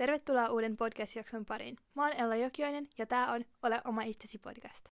Tervetuloa 0.00 0.48
uuden 0.48 0.76
podcast-jakson 0.76 1.44
pariin. 1.46 1.76
Mä 1.94 2.02
oon 2.02 2.12
Ella 2.12 2.36
Jokioinen 2.36 2.88
ja 2.98 3.06
tää 3.06 3.32
on 3.32 3.44
Ole 3.62 3.80
oma 3.84 4.02
itsesi 4.02 4.38
podcast. 4.38 4.84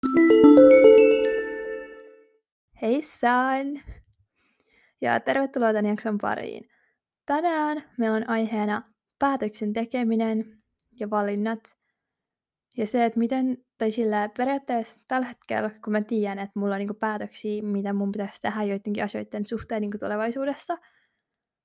Hei 2.83 3.03
San! 3.03 3.81
Ja 5.01 5.21
tervetuloa 5.21 5.73
tämän 5.73 5.87
jakson 5.87 6.19
pariin. 6.19 6.69
Tänään 7.27 7.85
meillä 7.99 8.17
on 8.17 8.29
aiheena 8.29 8.83
päätöksen 9.19 9.73
tekeminen 9.73 10.63
ja 11.01 11.11
valinnat. 11.11 11.77
Ja 12.77 12.87
se, 12.87 13.05
että 13.05 13.19
miten, 13.19 13.59
tai 13.79 13.91
sillä 13.91 14.31
periaatteessa 14.37 15.01
tällä 15.09 15.27
hetkellä, 15.27 15.71
kun 15.85 15.93
mä 15.93 16.01
tiedän, 16.01 16.39
että 16.39 16.59
mulla 16.61 16.75
on 16.75 16.79
niinku 16.79 16.95
päätöksiä, 16.95 17.63
mitä 17.63 17.93
mun 17.93 18.13
pitäisi 18.13 18.41
tehdä 18.43 18.63
joidenkin 18.63 19.05
asioiden 19.05 19.47
suhteen 19.47 19.81
niinku 19.81 19.99
tulevaisuudessa– 19.99 20.79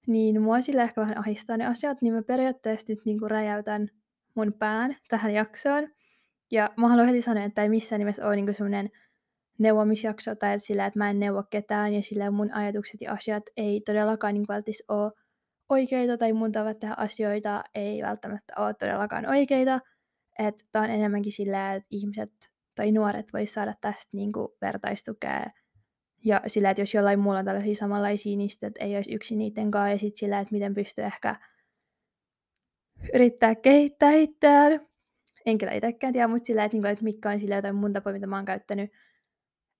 niin 0.08 0.42
mua 0.42 0.62
sillä 0.62 0.84
ehkä 0.84 1.02
vähän 1.02 1.18
ahistaa 1.18 1.58
ne 1.58 1.66
asiat, 1.66 2.02
niin 2.02 2.14
mä 2.14 2.24
periaatteessa 2.24 2.86
nyt 2.90 3.00
niinku 3.06 3.28
räjäytän 3.28 3.90
mun 4.36 4.54
pään 4.54 4.96
tähän 5.08 5.34
jaksoon. 5.34 5.88
Ja 6.52 6.70
mä 6.78 6.88
haluan 6.88 7.08
heti 7.08 7.22
sanoa, 7.22 7.44
että 7.44 7.64
ei 7.64 7.70
missään 7.70 8.00
nimessä 8.00 8.28
ole 8.28 8.36
niinku 8.36 8.54
semmoinen 8.54 8.90
neuvomisjakso 9.60 10.36
tai 10.36 10.54
että 10.54 10.68
sillä, 10.68 10.86
että 10.86 11.00
mä 11.00 11.10
en 11.10 11.20
neuvo 11.20 11.44
ketään 11.50 11.94
ja 11.94 12.02
sillä 12.02 12.32
mun 12.32 12.54
ajatukset 12.54 13.02
ja 13.02 13.12
asiat 13.14 13.44
ei 13.58 13.82
todellakaan 13.82 14.34
niin 14.34 14.46
välttis 14.48 14.84
ole 14.88 15.12
oikeita 15.70 16.18
tai 16.18 16.34
mun 16.34 16.52
tavat 16.52 16.80
tehdä 16.80 16.96
asioita 16.98 17.64
ei 17.76 18.02
välttämättä 18.02 18.54
ole 18.58 18.74
todellakaan 18.74 19.30
oikeita. 19.30 19.80
Että 20.40 20.64
tää 20.72 20.82
on 20.82 20.90
enemmänkin 20.90 21.32
sillä, 21.32 21.74
että 21.74 21.88
ihmiset 21.92 22.32
tai 22.76 22.92
nuoret 22.92 23.34
vois 23.34 23.54
saada 23.54 23.74
tästä 23.82 24.18
niinku 24.18 24.58
vertaistukea 24.62 25.46
ja 26.26 26.42
sillä, 26.48 26.70
että 26.70 26.82
jos 26.82 26.94
jollain 26.94 27.20
muulla 27.20 27.40
on 27.40 27.46
tällaisia 27.46 27.76
samanlaisia, 27.76 28.38
niin 28.38 28.50
sitten, 28.50 28.68
että 28.68 28.86
ei 28.86 28.96
olisi 28.96 29.14
yksin 29.14 29.38
niiden 29.38 29.72
kanssa. 29.72 29.92
Ja 29.92 30.00
sitten 30.00 30.20
sillä, 30.20 30.40
että 30.40 30.54
miten 30.54 30.74
pystyy 30.74 31.06
ehkä 31.06 31.36
yrittää 33.14 33.56
kehittää 33.56 34.12
itseään. 34.12 34.88
En 35.46 35.58
kyllä 35.58 35.72
itsekään 35.72 36.14
tiedä, 36.14 36.28
mutta 36.28 36.46
sillä, 36.46 36.64
että, 36.64 36.76
niinku, 36.76 36.88
että 36.88 37.04
mitkä 37.04 37.30
on 37.30 37.40
sillä 37.40 37.56
jotain 37.56 37.76
mun 37.76 37.94
tapoja, 37.94 38.14
mitä 38.14 38.28
mä 38.28 38.36
oon 38.36 38.46
käyttänyt. 38.46 38.92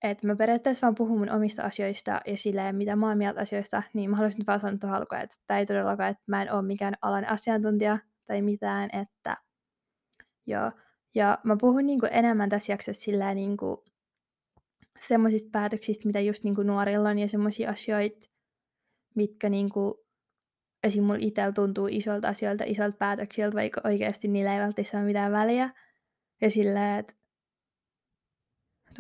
Että 0.04 0.28
mä 0.28 0.36
periaatteessa 0.36 0.88
vaan 0.88 0.96
puhun 0.96 1.20
mun 1.20 1.32
omista 1.32 1.64
asioista 1.64 2.22
ja 2.26 2.38
sillä, 2.38 2.74
mitä 2.74 2.96
mä 2.96 3.08
oon 3.08 3.18
mieltä 3.18 3.42
asioista, 3.42 3.84
niin 3.94 4.10
mä 4.10 4.16
haluaisin 4.16 4.46
vaan 4.48 4.60
sanoa 4.60 4.78
tuohon 4.78 4.98
alkuun, 4.98 5.22
että 5.22 5.36
tämä 5.48 5.60
ei 5.60 5.66
todellakaan, 5.66 6.10
että 6.10 6.24
mä 6.28 6.42
en 6.42 6.54
ole 6.54 6.62
mikään 6.62 6.94
alan 7.02 7.30
asiantuntija 7.30 7.98
tai 8.28 8.42
mitään, 8.42 8.90
että 9.02 9.36
joo. 10.48 10.72
Ja 11.16 11.38
mä 11.44 11.58
puhun 11.62 11.86
niinku 11.86 12.08
enemmän 12.12 12.50
tässä 12.50 12.74
jaksossa 12.74 13.02
sillä 13.04 13.34
niinku, 13.34 13.84
semmoisista 15.08 15.50
päätöksistä, 15.52 16.08
mitä 16.08 16.20
just 16.20 16.44
niinku 16.44 16.64
nuorilla 16.64 17.10
on, 17.10 17.20
ja 17.20 17.28
semmoisia 17.28 17.70
asioita, 17.70 18.28
mitkä 19.16 19.50
niinku, 19.50 20.06
esim. 20.84 21.04
mulla 21.04 21.20
itsellä 21.20 21.52
tuntuu 21.52 21.88
isolta 21.92 22.28
asioilta, 22.28 22.64
isolta 22.68 22.98
päätöksiltä, 22.98 23.58
vaikka 23.58 23.82
oikeasti 23.84 24.28
niillä 24.28 24.54
ei 24.54 24.60
välttämättä 24.60 24.98
ole 24.98 25.06
mitään 25.06 25.32
väliä. 25.32 25.70
Ja 26.42 26.50
sillä, 26.50 26.98
että 26.98 27.14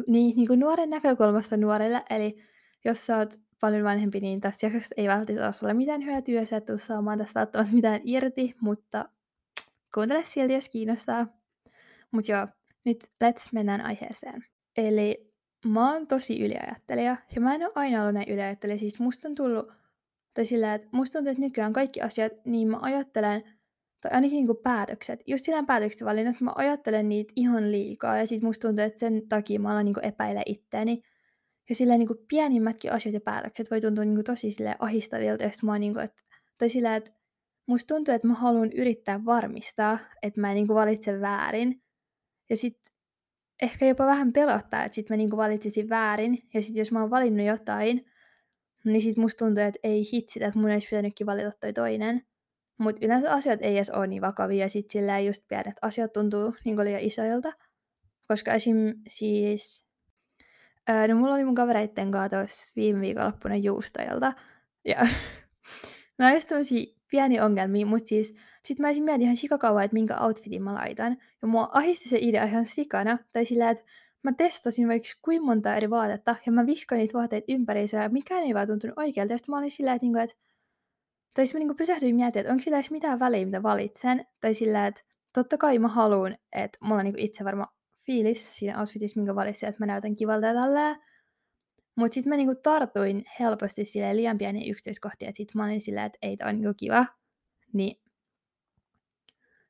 niin, 0.07 0.35
niin 0.35 0.47
kuin 0.47 0.59
nuoren 0.59 0.89
näkökulmasta 0.89 1.57
nuorelle, 1.57 2.03
eli 2.09 2.43
jos 2.85 3.05
sä 3.05 3.17
oot 3.17 3.33
paljon 3.61 3.83
vanhempi, 3.83 4.19
niin 4.19 4.41
tästä 4.41 4.65
jaksosta 4.65 4.95
ei 4.97 5.07
välttämättä 5.07 5.45
ole 5.45 5.53
sulle 5.53 5.73
mitään 5.73 6.05
hyötyä, 6.05 6.45
sä 6.45 6.57
et 6.57 6.65
tuu 6.65 6.77
saamaan 6.77 7.17
tästä 7.17 7.39
välttämättä 7.39 7.75
mitään 7.75 8.01
irti, 8.03 8.55
mutta 8.61 9.09
kuuntele 9.93 10.25
silti, 10.25 10.53
jos 10.53 10.69
kiinnostaa. 10.69 11.27
Mutta 12.11 12.31
joo, 12.31 12.47
nyt 12.85 13.03
let's 13.23 13.49
mennään 13.53 13.81
aiheeseen. 13.81 14.45
Eli 14.77 15.32
mä 15.65 15.93
oon 15.93 16.07
tosi 16.07 16.45
yliajattelija, 16.45 17.17
ja 17.35 17.41
mä 17.41 17.55
en 17.55 17.63
ole 17.63 17.71
aina 17.75 18.01
ollut 18.01 18.13
näin 18.13 18.29
yliajattelija, 18.29 18.77
siis 18.77 18.99
musta 18.99 19.27
on 19.27 19.35
tullut, 19.35 19.71
tai 20.33 20.45
sillä, 20.45 20.73
että 20.73 20.87
musta 20.91 21.13
tuntuu, 21.13 21.31
että 21.31 21.43
nykyään 21.43 21.73
kaikki 21.73 22.01
asiat, 22.01 22.33
niin 22.45 22.67
mä 22.67 22.77
ajattelen, 22.81 23.43
tai 24.01 24.11
ainakin 24.11 24.45
niin 24.45 24.57
päätökset, 24.63 25.19
just 25.27 25.45
sillä 25.45 25.63
päätökset 25.63 26.05
valinnat, 26.05 26.41
mä 26.41 26.51
ajattelen 26.55 27.09
niitä 27.09 27.33
ihan 27.35 27.71
liikaa, 27.71 28.17
ja 28.17 28.27
sit 28.27 28.43
musta 28.43 28.67
tuntuu, 28.67 28.85
että 28.85 28.99
sen 28.99 29.27
takia 29.29 29.59
mä 29.59 29.71
alan 29.71 29.85
niin 29.85 30.05
epäile 30.05 30.43
itteeni, 30.45 31.01
ja 31.69 31.75
sillä 31.75 31.97
niin 31.97 32.09
pienimmätkin 32.27 32.91
asiat 32.91 33.13
ja 33.13 33.21
päätökset 33.21 33.71
voi 33.71 33.81
tuntua 33.81 34.05
niin 34.05 34.23
tosi 34.23 34.51
sille 34.51 34.75
ahistavilta, 34.79 35.43
ja 35.43 35.49
mä 35.63 35.71
oon 35.71 35.81
niin 35.81 35.93
kuin, 35.93 36.05
että, 36.05 36.23
tai 36.57 36.69
sillä, 36.69 36.95
että 36.95 37.11
musta 37.65 37.95
tuntuu, 37.95 38.13
että 38.13 38.27
mä 38.27 38.33
haluan 38.33 38.71
yrittää 38.71 39.25
varmistaa, 39.25 39.99
että 40.21 40.41
mä 40.41 40.49
en 40.51 40.55
niin 40.55 40.67
valitse 40.67 41.21
väärin, 41.21 41.81
ja 42.49 42.57
sitten 42.57 42.92
ehkä 43.61 43.85
jopa 43.85 44.05
vähän 44.05 44.33
pelottaa, 44.33 44.83
että 44.83 44.95
sit 44.95 45.09
mä 45.09 45.17
niinku 45.17 45.37
valitsisin 45.37 45.89
väärin. 45.89 46.37
Ja 46.53 46.61
sitten 46.61 46.81
jos 46.81 46.91
mä 46.91 47.01
oon 47.01 47.09
valinnut 47.09 47.45
jotain, 47.45 48.05
niin 48.85 49.01
sit 49.01 49.17
musta 49.17 49.45
tuntuu, 49.45 49.63
että 49.63 49.79
ei 49.83 50.03
hitsi, 50.13 50.43
että 50.43 50.59
mun 50.59 50.71
olisi 50.71 50.87
pitänytkin 50.89 51.27
valita 51.27 51.51
toi 51.61 51.73
toinen. 51.73 52.25
Mutta 52.77 53.05
yleensä 53.05 53.33
asiat 53.33 53.61
ei 53.61 53.75
edes 53.75 53.89
ole 53.89 54.07
niin 54.07 54.21
vakavia, 54.21 54.65
ja 54.65 54.69
sit 54.69 54.89
sillä 54.89 55.19
just 55.19 55.43
pienet 55.47 55.75
asiat 55.81 56.13
tuntuu 56.13 56.53
niin 56.65 56.77
liian 56.77 57.01
isoilta. 57.01 57.53
Koska 58.27 58.53
esim. 58.53 58.77
siis... 59.07 59.85
Ää, 60.87 61.07
no 61.07 61.15
mulla 61.15 61.33
oli 61.33 61.45
mun 61.45 61.55
kavereitten 61.55 62.11
kanssa 62.11 62.73
viime 62.75 63.01
viikonloppuna 63.01 63.55
juustajalta. 63.55 64.33
Ja 64.85 64.99
on 66.27 66.33
just 66.33 66.49
pieniä 67.11 67.45
ongelmia, 67.45 67.85
mutta 67.85 68.07
siis 68.07 68.37
sit 68.65 68.79
mä 68.79 68.89
esim. 68.89 69.03
mietin 69.03 69.21
ihan 69.21 69.35
sikakauan, 69.35 69.83
että 69.83 69.93
minkä 69.93 70.19
outfitin 70.19 70.63
mä 70.63 70.73
laitan. 70.73 71.17
Ja 71.41 71.47
mua 71.47 71.69
ahisti 71.71 72.09
se 72.09 72.17
idea 72.21 72.43
ihan 72.43 72.65
sikana. 72.65 73.17
Tai 73.33 73.45
sillä, 73.45 73.69
että 73.69 73.83
mä 74.23 74.33
testasin 74.33 74.87
vaikka 74.87 75.09
kuinka 75.21 75.45
monta 75.45 75.75
eri 75.75 75.89
vaatetta 75.89 76.35
ja 76.45 76.51
mä 76.51 76.65
viskoin 76.65 76.99
niitä 76.99 77.17
vaatteita 77.17 77.45
ympäriinsä 77.51 78.03
ja 78.03 78.09
mikään 78.09 78.43
ei 78.43 78.53
vaan 78.53 78.67
tuntunut 78.67 78.97
oikealta. 78.97 79.33
Ja 79.33 79.37
sitten 79.37 79.53
mä 79.53 79.57
olin 79.59 79.71
sillä, 79.71 79.93
että, 79.93 80.05
niinku, 80.05 80.19
että 80.19 80.35
tai 81.33 81.45
sitten 81.45 81.59
mä 81.59 81.63
niinku 81.63 81.77
pysähdyin 81.77 82.15
miettimään, 82.15 82.41
että 82.41 82.51
onko 82.53 82.63
sillä 82.63 82.77
edes 82.77 82.91
mitään 82.91 83.19
väliä, 83.19 83.45
mitä 83.45 83.63
valitsen. 83.63 84.25
Tai 84.41 84.53
sillä, 84.53 84.87
että 84.87 85.01
totta 85.33 85.57
kai 85.57 85.79
mä 85.79 85.87
haluan, 85.87 86.37
että 86.51 86.77
mulla 86.81 86.99
on 86.99 87.05
niinku 87.05 87.21
itse 87.21 87.43
varma 87.43 87.67
fiilis 88.05 88.49
siinä 88.57 88.79
outfitissa, 88.79 89.19
minkä 89.19 89.35
valitsin, 89.35 89.69
että 89.69 89.81
mä 89.81 89.85
näytän 89.85 90.15
kivalta 90.15 90.47
ja 90.47 90.53
tälleen. 90.53 90.95
Mutta 91.95 92.15
sitten 92.15 92.29
mä 92.29 92.37
niinku 92.37 92.55
tartuin 92.63 93.23
helposti 93.39 93.85
sille 93.85 94.15
liian 94.15 94.37
pieniä 94.37 94.71
yksityiskohtia, 94.71 95.29
että 95.29 95.37
sitten 95.37 95.59
mä 95.59 95.65
olin 95.65 95.81
silleen, 95.81 96.05
että 96.05 96.17
ei 96.21 96.37
toi 96.37 96.49
on 96.49 96.55
niinku 96.55 96.73
kiva. 96.77 97.05
Niin. 97.73 98.02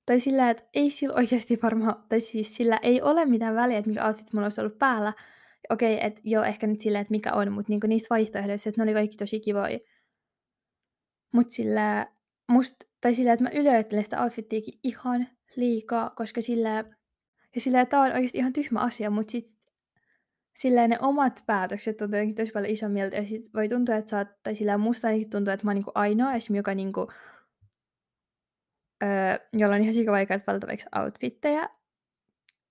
Tai 0.05 0.19
sillä, 0.19 0.49
että 0.49 0.67
ei 0.73 0.89
sillä 0.89 1.15
oikeasti 1.19 1.59
varmaan, 1.63 2.03
tai 2.09 2.19
siis 2.19 2.55
sillä 2.55 2.77
ei 2.77 3.01
ole 3.01 3.25
mitään 3.25 3.55
väliä, 3.55 3.77
että 3.77 3.89
mikä 3.89 4.07
outfit 4.07 4.33
mulla 4.33 4.45
olisi 4.45 4.61
ollut 4.61 4.79
päällä. 4.79 5.13
Okei, 5.69 5.95
okay, 5.95 6.07
että 6.07 6.21
joo, 6.23 6.43
ehkä 6.43 6.67
nyt 6.67 6.81
silleen, 6.81 7.01
että 7.01 7.11
mikä 7.11 7.33
on, 7.33 7.51
mutta 7.51 7.69
niinku 7.69 7.87
niistä 7.87 8.07
vaihtoehdoista, 8.09 8.69
että 8.69 8.81
ne 8.81 8.83
oli 8.83 8.93
kaikki 8.93 9.17
tosi 9.17 9.39
kivoja. 9.39 9.79
Mutta 11.33 11.53
sillä, 11.53 12.07
must, 12.51 12.75
tai 13.01 13.15
sillä, 13.15 13.33
että 13.33 13.43
mä 13.43 13.49
ylioittelen 13.53 14.03
sitä 14.03 14.23
outfittiakin 14.23 14.73
ihan 14.83 15.27
liikaa, 15.55 16.09
koska 16.09 16.41
sillä, 16.41 16.83
ja 17.55 17.61
sillä, 17.61 17.85
tämä 17.85 18.03
on 18.03 18.11
oikeasti 18.11 18.37
ihan 18.37 18.53
tyhmä 18.53 18.79
asia, 18.79 19.09
mutta 19.09 19.31
sitten 19.31 19.55
silleen 20.57 20.89
ne 20.89 20.97
omat 21.01 21.43
päätökset 21.45 22.01
on 22.01 22.09
jotenkin 22.11 22.35
tosi 22.35 22.51
paljon 22.51 22.71
isommilta. 22.71 23.15
Ja 23.15 23.27
sit 23.27 23.53
voi 23.53 23.67
tuntua, 23.67 23.95
että 23.95 24.09
sä 24.09 24.17
oot, 24.17 24.27
tai 24.43 24.55
sillä 24.55 24.77
musta 24.77 25.07
ainakin 25.07 25.29
tuntuu, 25.29 25.53
että 25.53 25.65
mä 25.65 25.69
oon 25.69 25.75
niinku 25.75 25.91
ainoa 25.95 26.33
esimerkiksi, 26.33 26.57
joka 26.57 26.73
niinku, 26.73 27.07
öö, 29.03 29.47
jolla 29.53 29.75
on 29.75 29.81
ihan 29.81 29.93
sika 29.93 30.11
vaikea 30.11 30.39
valita 30.47 30.67
vaikka 30.67 31.01
outfitteja, 31.01 31.69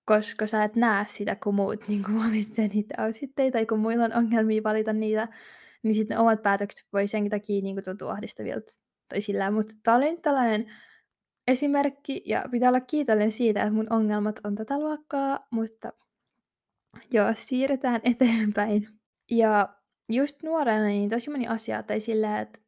koska 0.05 0.47
sä 0.47 0.65
et 0.65 0.77
näe 0.77 1.05
sitä, 1.09 1.37
kun 1.37 1.55
muut 1.55 1.85
niinku 1.89 2.11
valitsee 2.25 2.69
niitä 2.69 3.05
outfitteja, 3.05 3.53
tai 3.53 3.67
kun 3.67 3.79
muilla 3.79 4.05
on 4.05 4.15
ongelmia 4.15 4.63
valita 4.63 4.93
niitä, 4.93 5.29
niin 5.83 5.95
sitten 5.95 6.19
omat 6.19 6.43
päätökset 6.43 6.89
voi 6.93 7.09
senkin 7.09 7.31
takia 7.31 7.63
niinku 7.63 7.83
tuntua 7.83 8.13
ahdistavilta. 8.13 8.73
Tai 9.09 9.21
sillä, 9.21 9.51
mutta 9.51 9.73
tää 9.83 9.97
oli 9.97 10.11
nyt 10.11 10.23
tällainen 10.23 10.67
esimerkki, 11.47 12.23
ja 12.27 12.45
pitää 12.51 12.69
olla 12.69 12.81
kiitollinen 12.81 13.33
siitä, 13.33 13.63
että 13.63 13.75
mun 13.75 13.93
ongelmat 13.93 14.41
on 14.45 14.55
tätä 14.55 14.79
luokkaa, 14.79 15.47
mutta 15.51 15.93
Joo, 17.13 17.33
siirretään 17.35 18.01
eteenpäin. 18.05 18.89
Ja 19.31 19.69
just 20.09 20.43
nuorena 20.43 20.87
niin 20.87 21.11
tosi 21.11 21.31
moni 21.31 21.47
asia, 21.47 21.83
tai 21.83 22.01
sillä, 22.01 22.41
että 22.41 22.59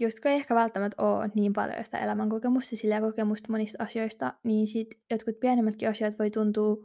just 0.00 0.20
kun 0.20 0.30
ei 0.30 0.36
ehkä 0.36 0.54
välttämättä 0.54 1.02
ole 1.02 1.30
niin 1.34 1.52
paljon 1.52 1.84
sitä 1.84 1.98
elämänkokemusta 1.98 2.76
sillä 2.76 3.00
kokemusta 3.00 3.52
monista 3.52 3.82
asioista, 3.82 4.34
niin 4.42 4.66
sit 4.66 4.88
jotkut 5.10 5.40
pienemmätkin 5.40 5.88
asiat 5.88 6.18
voi 6.18 6.30
tuntua 6.30 6.76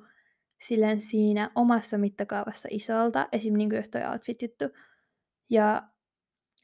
silleen 0.61 1.01
siinä 1.01 1.51
omassa 1.55 1.97
mittakaavassa 1.97 2.67
isolta, 2.71 3.27
esim. 3.31 3.53
Niin 3.53 3.75
just 3.75 3.91
toi 3.91 4.01
outfit-juttu. 4.11 4.65
Ja 5.49 5.83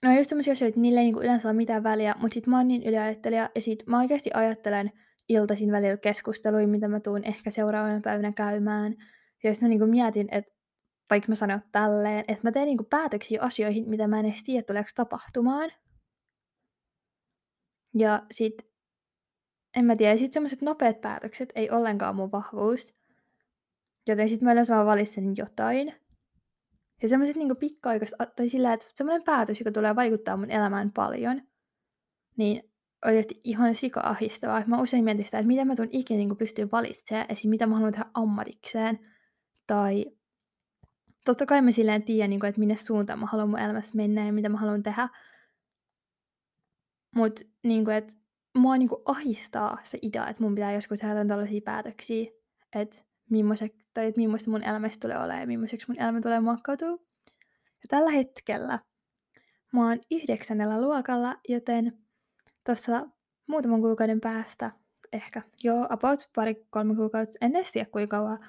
no 0.05 0.17
just 0.17 0.29
sellaisia 0.29 0.51
asioita, 0.51 0.69
että 0.69 0.81
niille 0.81 0.99
ei 0.99 1.05
niin 1.05 1.23
yleensä 1.23 1.47
ole 1.47 1.57
mitään 1.57 1.83
väliä, 1.83 2.15
mutta 2.19 2.33
sit 2.33 2.47
mä 2.47 2.57
oon 2.57 2.67
niin 2.67 2.83
yliajattelija, 2.83 3.49
ja 3.55 3.61
sit 3.61 3.83
mä 3.87 3.99
oikeasti 3.99 4.29
ajattelen 4.33 4.91
iltaisin 5.29 5.71
välillä 5.71 5.97
keskusteluja, 5.97 6.67
mitä 6.67 6.87
mä 6.87 6.99
tuun 6.99 7.23
ehkä 7.23 7.51
seuraavana 7.51 8.01
päivänä 8.03 8.31
käymään, 8.31 8.95
ja 9.43 9.53
sitten 9.53 9.67
mä 9.67 9.69
niinku 9.69 9.85
mietin, 9.85 10.27
että 10.31 10.51
vaikka 11.09 11.29
mä 11.29 11.35
sanon 11.35 11.61
tälleen, 11.71 12.19
että 12.27 12.47
mä 12.47 12.51
teen 12.51 12.65
niinku 12.65 12.83
päätöksiä 12.83 13.41
asioihin, 13.41 13.89
mitä 13.89 14.07
mä 14.07 14.19
en 14.19 14.25
edes 14.25 14.43
tiedä, 14.43 14.63
tuleeko 14.63 14.89
tapahtumaan. 14.95 15.71
Ja 17.93 18.25
sit, 18.31 18.53
en 19.77 19.85
mä 19.85 19.95
tiedä, 19.95 20.17
sit 20.17 20.33
semmoiset 20.33 20.61
nopeat 20.61 21.01
päätökset 21.01 21.49
ei 21.55 21.69
ollenkaan 21.69 22.15
mun 22.15 22.31
vahvuus. 22.31 22.95
Joten 24.07 24.29
sit 24.29 24.41
mä 24.41 24.51
yleensä 24.51 24.75
vaan 24.75 24.87
valitsen 24.87 25.33
jotain. 25.37 25.93
Ja 27.01 27.09
semmoiset 27.09 27.35
niinku 27.35 27.55
pitkäaikaiset, 27.55 28.17
tai 28.35 28.49
sillä, 28.49 28.73
että 28.73 28.87
semmoinen 28.93 29.23
päätös, 29.23 29.59
joka 29.59 29.71
tulee 29.71 29.95
vaikuttaa 29.95 30.37
mun 30.37 30.51
elämään 30.51 30.91
paljon, 30.95 31.41
niin 32.37 32.71
oikeasti 33.05 33.41
ihan 33.43 33.75
sika-ahdistavaa. 33.75 34.63
Mä 34.67 34.81
usein 34.81 35.03
mietin 35.03 35.25
sitä, 35.25 35.39
että 35.39 35.47
miten 35.47 35.67
mä 35.67 35.75
tuun 35.75 35.87
ikinä 35.91 36.17
niin 36.17 36.37
pystyä 36.37 36.67
valitsemaan, 36.71 37.25
esim. 37.29 37.49
mitä 37.49 37.67
mä 37.67 37.75
haluan 37.75 37.93
tehdä 37.93 38.05
ammatikseen. 38.13 38.99
Tai 39.67 40.05
totta 41.25 41.45
kai 41.45 41.61
mä 41.61 41.71
silleen 41.71 42.03
tiedän, 42.03 42.29
niin 42.29 42.39
kuin, 42.39 42.47
että 42.47 42.59
minne 42.59 42.77
suuntaan 42.77 43.19
mä 43.19 43.25
haluan 43.25 43.49
mun 43.49 43.59
elämässä 43.59 43.95
mennä 43.95 44.25
ja 44.25 44.33
mitä 44.33 44.49
mä 44.49 44.57
haluan 44.57 44.83
tehdä. 44.83 45.09
Mutta 47.17 47.41
niin 47.63 47.85
kuin, 47.85 47.95
että 47.95 48.15
mua 48.57 48.77
niin 48.77 48.89
kuin 48.89 49.01
ahistaa 49.05 49.77
se 49.83 49.97
idea, 50.01 50.27
että 50.27 50.43
mun 50.43 50.55
pitää 50.55 50.73
joskus 50.73 50.99
tehdä 50.99 51.25
tällaisia 51.25 51.61
päätöksiä, 51.65 52.31
että 52.75 53.03
tai 53.93 54.05
että 54.05 54.19
millaista 54.21 54.51
mun 54.51 54.63
elämästä 54.63 55.01
tulee 55.01 55.17
olemaan 55.17 55.39
ja 55.39 55.47
millaiseksi 55.47 55.87
mun 55.87 56.01
elämä 56.01 56.21
tulee 56.21 56.39
muokkautua. 56.39 56.89
Ja 57.57 57.87
tällä 57.87 58.11
hetkellä 58.11 58.79
mä 59.73 59.87
oon 59.87 59.99
yhdeksännellä 60.11 60.81
luokalla, 60.81 61.35
joten 61.49 61.97
tuossa 62.65 63.07
muutaman 63.47 63.81
kuukauden 63.81 64.21
päästä, 64.21 64.71
ehkä 65.13 65.41
joo, 65.63 65.87
about 65.89 66.29
pari-kolme 66.35 66.95
kuukautta, 66.95 67.37
en 67.41 67.55
edes 67.55 67.71
tiedä 67.71 67.89
kuinka 67.91 68.17
kauan, 68.17 68.39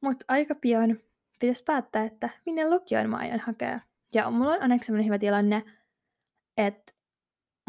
mutta 0.00 0.24
aika 0.28 0.54
pian 0.54 0.98
pitäisi 1.40 1.64
päättää, 1.64 2.04
että 2.04 2.28
minne 2.46 2.70
lukioon 2.70 3.10
mä 3.10 3.16
aion 3.16 3.40
hakea. 3.40 3.80
Ja 4.14 4.30
mulla 4.30 4.52
on 4.52 4.62
onneksi 4.62 4.86
sellainen 4.86 5.06
hyvä 5.06 5.18
tilanne, 5.18 5.62
että 6.56 6.92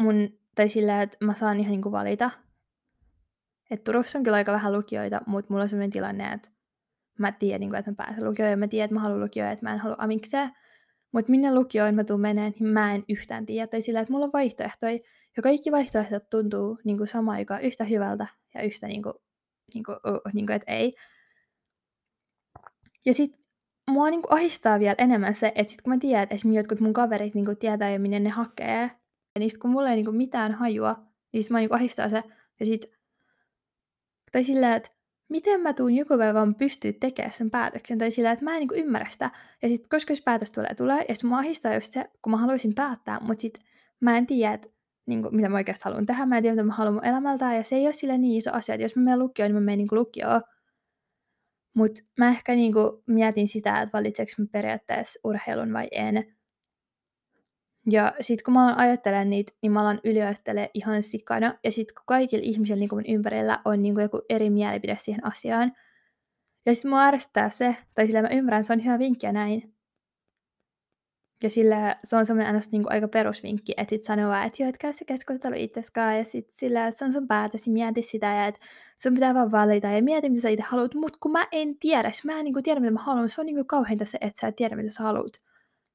mun, 0.02 0.37
tai 0.58 0.68
sillä, 0.68 1.02
että 1.02 1.24
mä 1.24 1.34
saan 1.34 1.60
ihan 1.60 1.70
niinku 1.70 1.92
valita. 1.92 2.30
Että 3.70 3.84
Turussa 3.84 4.18
on 4.18 4.24
kyllä 4.24 4.36
aika 4.36 4.52
vähän 4.52 4.72
lukioita, 4.72 5.20
mutta 5.26 5.52
mulla 5.52 5.62
on 5.62 5.68
sellainen 5.68 5.90
tilanne, 5.90 6.32
että 6.32 6.50
mä 7.18 7.32
tiedän, 7.32 7.60
niinku, 7.60 7.76
että 7.76 7.90
mä 7.90 7.94
pääsen 7.94 8.24
lukioon 8.24 8.50
ja 8.50 8.56
mä 8.56 8.68
tiedän, 8.68 8.84
että 8.84 8.94
mä 8.94 9.00
haluan 9.00 9.20
lukioon, 9.20 9.50
että 9.50 9.66
mä 9.66 9.72
en 9.72 9.78
halua 9.78 9.96
amikseen. 9.98 10.50
Mutta 11.12 11.30
minne 11.30 11.54
lukioon 11.54 11.94
mä 11.94 12.04
tuun 12.04 12.20
meneen, 12.20 12.54
niin 12.60 12.68
mä 12.68 12.94
en 12.94 13.04
yhtään 13.08 13.46
tiedä. 13.46 13.66
Tai 13.66 13.80
sillä, 13.80 14.00
että 14.00 14.12
mulla 14.12 14.24
on 14.24 14.32
vaihtoehtoja, 14.32 14.98
ja 15.36 15.42
kaikki 15.42 15.72
vaihtoehdot 15.72 16.30
tuntuu 16.30 16.78
niin 16.84 16.96
kuin 16.96 17.06
samaan 17.06 17.36
aikaan 17.36 17.62
yhtä 17.62 17.84
hyvältä 17.84 18.26
ja 18.54 18.62
yhtä 18.62 18.86
niin 18.86 19.02
kuin, 19.02 19.14
niin 19.74 19.84
kuin, 19.84 19.96
uh, 19.96 20.32
niin 20.32 20.46
kuin 20.46 20.56
että 20.56 20.72
ei. 20.72 20.92
Ja 23.06 23.14
sit 23.14 23.32
mua 23.90 24.10
niin 24.10 24.22
kuin 24.22 24.32
ahistaa 24.32 24.80
vielä 24.80 24.94
enemmän 24.98 25.34
se, 25.34 25.52
että 25.54 25.70
sit 25.70 25.82
kun 25.82 25.92
mä 25.92 25.98
tiedän, 25.98 26.22
että 26.22 26.34
esimerkiksi 26.34 26.58
jotkut 26.58 26.80
mun 26.80 26.92
kaverit 26.92 27.34
niin 27.34 27.44
kuin 27.44 27.56
tietää 27.56 27.90
jo 27.90 27.98
minne 27.98 28.20
ne 28.20 28.30
hakee, 28.30 28.90
ja 29.34 29.38
niistä 29.38 29.60
kun 29.60 29.70
mulla 29.70 29.90
ei 29.90 29.96
niin 29.96 30.04
kuin 30.04 30.16
mitään 30.16 30.52
hajua, 30.52 30.96
niin 31.32 31.42
sit 31.42 31.50
mä 31.50 31.58
niin 31.58 31.68
kuin 31.68 31.76
ahistaa 31.76 32.08
se. 32.08 32.22
Ja 32.60 32.66
sit, 32.66 32.86
tai 34.32 34.44
sillä, 34.44 34.76
että 34.76 34.90
miten 35.28 35.60
mä 35.60 35.72
tuun 35.72 35.94
joku 35.94 36.18
päivä 36.18 36.34
vaan 36.34 36.54
pystyä 36.54 36.92
tekemään 37.00 37.32
sen 37.32 37.50
päätöksen, 37.50 37.98
tai 37.98 38.10
sillä, 38.10 38.32
että 38.32 38.44
mä 38.44 38.52
en 38.52 38.58
niin 38.58 38.68
kuin 38.68 38.80
ymmärrä 38.80 39.08
sitä. 39.08 39.30
Ja 39.62 39.68
sitten 39.68 39.88
koska 39.88 40.12
jos 40.12 40.22
päätös 40.22 40.50
tulee, 40.50 40.74
tulee, 40.74 41.04
ja 41.08 41.14
sitten 41.14 41.28
mua 41.28 41.38
ahistaa 41.38 41.74
just 41.74 41.92
se, 41.92 42.04
kun 42.22 42.30
mä 42.30 42.36
haluaisin 42.36 42.74
päättää, 42.74 43.20
mutta 43.20 43.42
sitten 43.42 43.66
mä 44.00 44.18
en 44.18 44.26
tiedä, 44.26 44.54
että 44.54 44.68
niin 45.06 45.22
kuin, 45.22 45.36
mitä 45.36 45.48
mä 45.48 45.56
oikeasti 45.56 45.84
haluan 45.84 46.06
tehdä, 46.06 46.26
mä 46.26 46.36
en 46.36 46.42
tiedä, 46.42 46.54
mitä 46.54 46.64
mä 46.64 46.72
haluan 46.72 46.94
mun 46.94 47.04
elämältä, 47.04 47.54
ja 47.54 47.62
se 47.62 47.76
ei 47.76 47.86
ole 47.86 47.92
sille 47.92 48.18
niin 48.18 48.38
iso 48.38 48.50
asia, 48.52 48.74
että 48.74 48.84
jos 48.84 48.96
mä 48.96 49.02
menen 49.02 49.18
lukioon, 49.18 49.48
niin 49.48 49.54
mä 49.54 49.60
menen 49.60 49.78
niin 49.78 49.88
lukioon. 49.90 50.40
Mutta 51.74 52.00
mä 52.18 52.28
ehkä 52.28 52.54
niin 52.54 52.72
kuin, 52.72 53.02
mietin 53.06 53.48
sitä, 53.48 53.82
että 53.82 53.92
valitseeko 53.92 54.32
mä 54.38 54.46
periaatteessa 54.52 55.20
urheilun 55.24 55.72
vai 55.72 55.88
en. 55.92 56.37
Ja 57.90 58.14
sitten 58.20 58.44
kun 58.44 58.54
mä 58.54 58.64
alan 58.64 58.78
ajattelemaan 58.78 59.30
niitä, 59.30 59.52
niin 59.62 59.72
mä 59.72 59.80
alan 59.80 60.00
ylioittelemaan 60.04 60.70
ihan 60.74 61.02
sikana. 61.02 61.54
Ja 61.64 61.72
sitten 61.72 61.94
kun 61.94 62.02
kaikilla 62.06 62.44
ihmisillä 62.44 62.80
niin 62.80 62.88
mun 62.92 63.06
ympärillä 63.08 63.60
on 63.64 63.82
niin 63.82 63.94
kuin 63.94 64.02
joku 64.02 64.22
eri 64.28 64.50
mielipide 64.50 64.96
siihen 65.00 65.26
asiaan. 65.26 65.72
Ja 66.66 66.74
sitten 66.74 66.90
mua 66.90 67.02
ärsyttää 67.04 67.48
se, 67.48 67.76
tai 67.94 68.06
sillä 68.06 68.22
mä 68.22 68.28
ymmärrän, 68.28 68.64
se 68.64 68.72
on 68.72 68.84
hyvä 68.84 68.98
vinkki 68.98 69.26
ja 69.26 69.32
näin. 69.32 69.74
Ja 71.42 71.50
sillä 71.50 71.96
se 72.04 72.16
on 72.16 72.26
semmoinen 72.26 72.56
ns. 72.56 72.72
Niin 72.72 72.92
aika 72.92 73.08
perusvinkki, 73.08 73.74
että 73.76 73.90
sit 73.90 74.04
sanoo 74.04 74.28
vaan, 74.28 74.46
että 74.46 74.62
joo, 74.62 74.68
että 74.68 74.78
käy 74.78 74.92
se 74.92 75.04
keskustelu 75.04 75.54
itseskaan, 75.56 76.18
ja 76.18 76.24
sit 76.24 76.50
sillä 76.50 76.90
se 76.90 77.04
on 77.04 77.12
sun 77.12 77.28
päätös, 77.28 77.66
ja 77.66 77.72
mieti 77.72 78.02
sitä, 78.02 78.26
ja 78.26 78.46
että 78.46 78.60
sun 79.02 79.14
pitää 79.14 79.34
vaan 79.34 79.50
valita, 79.50 79.86
ja 79.86 80.02
mieti, 80.02 80.30
mitä 80.30 80.42
sä 80.42 80.48
itse 80.48 80.64
haluat, 80.68 80.94
mutta 80.94 81.18
kun 81.22 81.32
mä 81.32 81.46
en 81.52 81.78
tiedä, 81.78 82.10
mä 82.24 82.38
en 82.38 82.44
niin 82.44 82.62
tiedä, 82.62 82.80
mitä 82.80 82.92
mä 82.92 83.00
haluan, 83.00 83.28
se 83.28 83.40
on 83.40 83.46
niin 83.46 83.66
kauheinta 83.66 84.04
se, 84.04 84.18
että 84.20 84.40
sä 84.40 84.48
et 84.48 84.56
tiedä, 84.56 84.76
mitä 84.76 84.90
sä 84.90 85.02
haluat. 85.02 85.32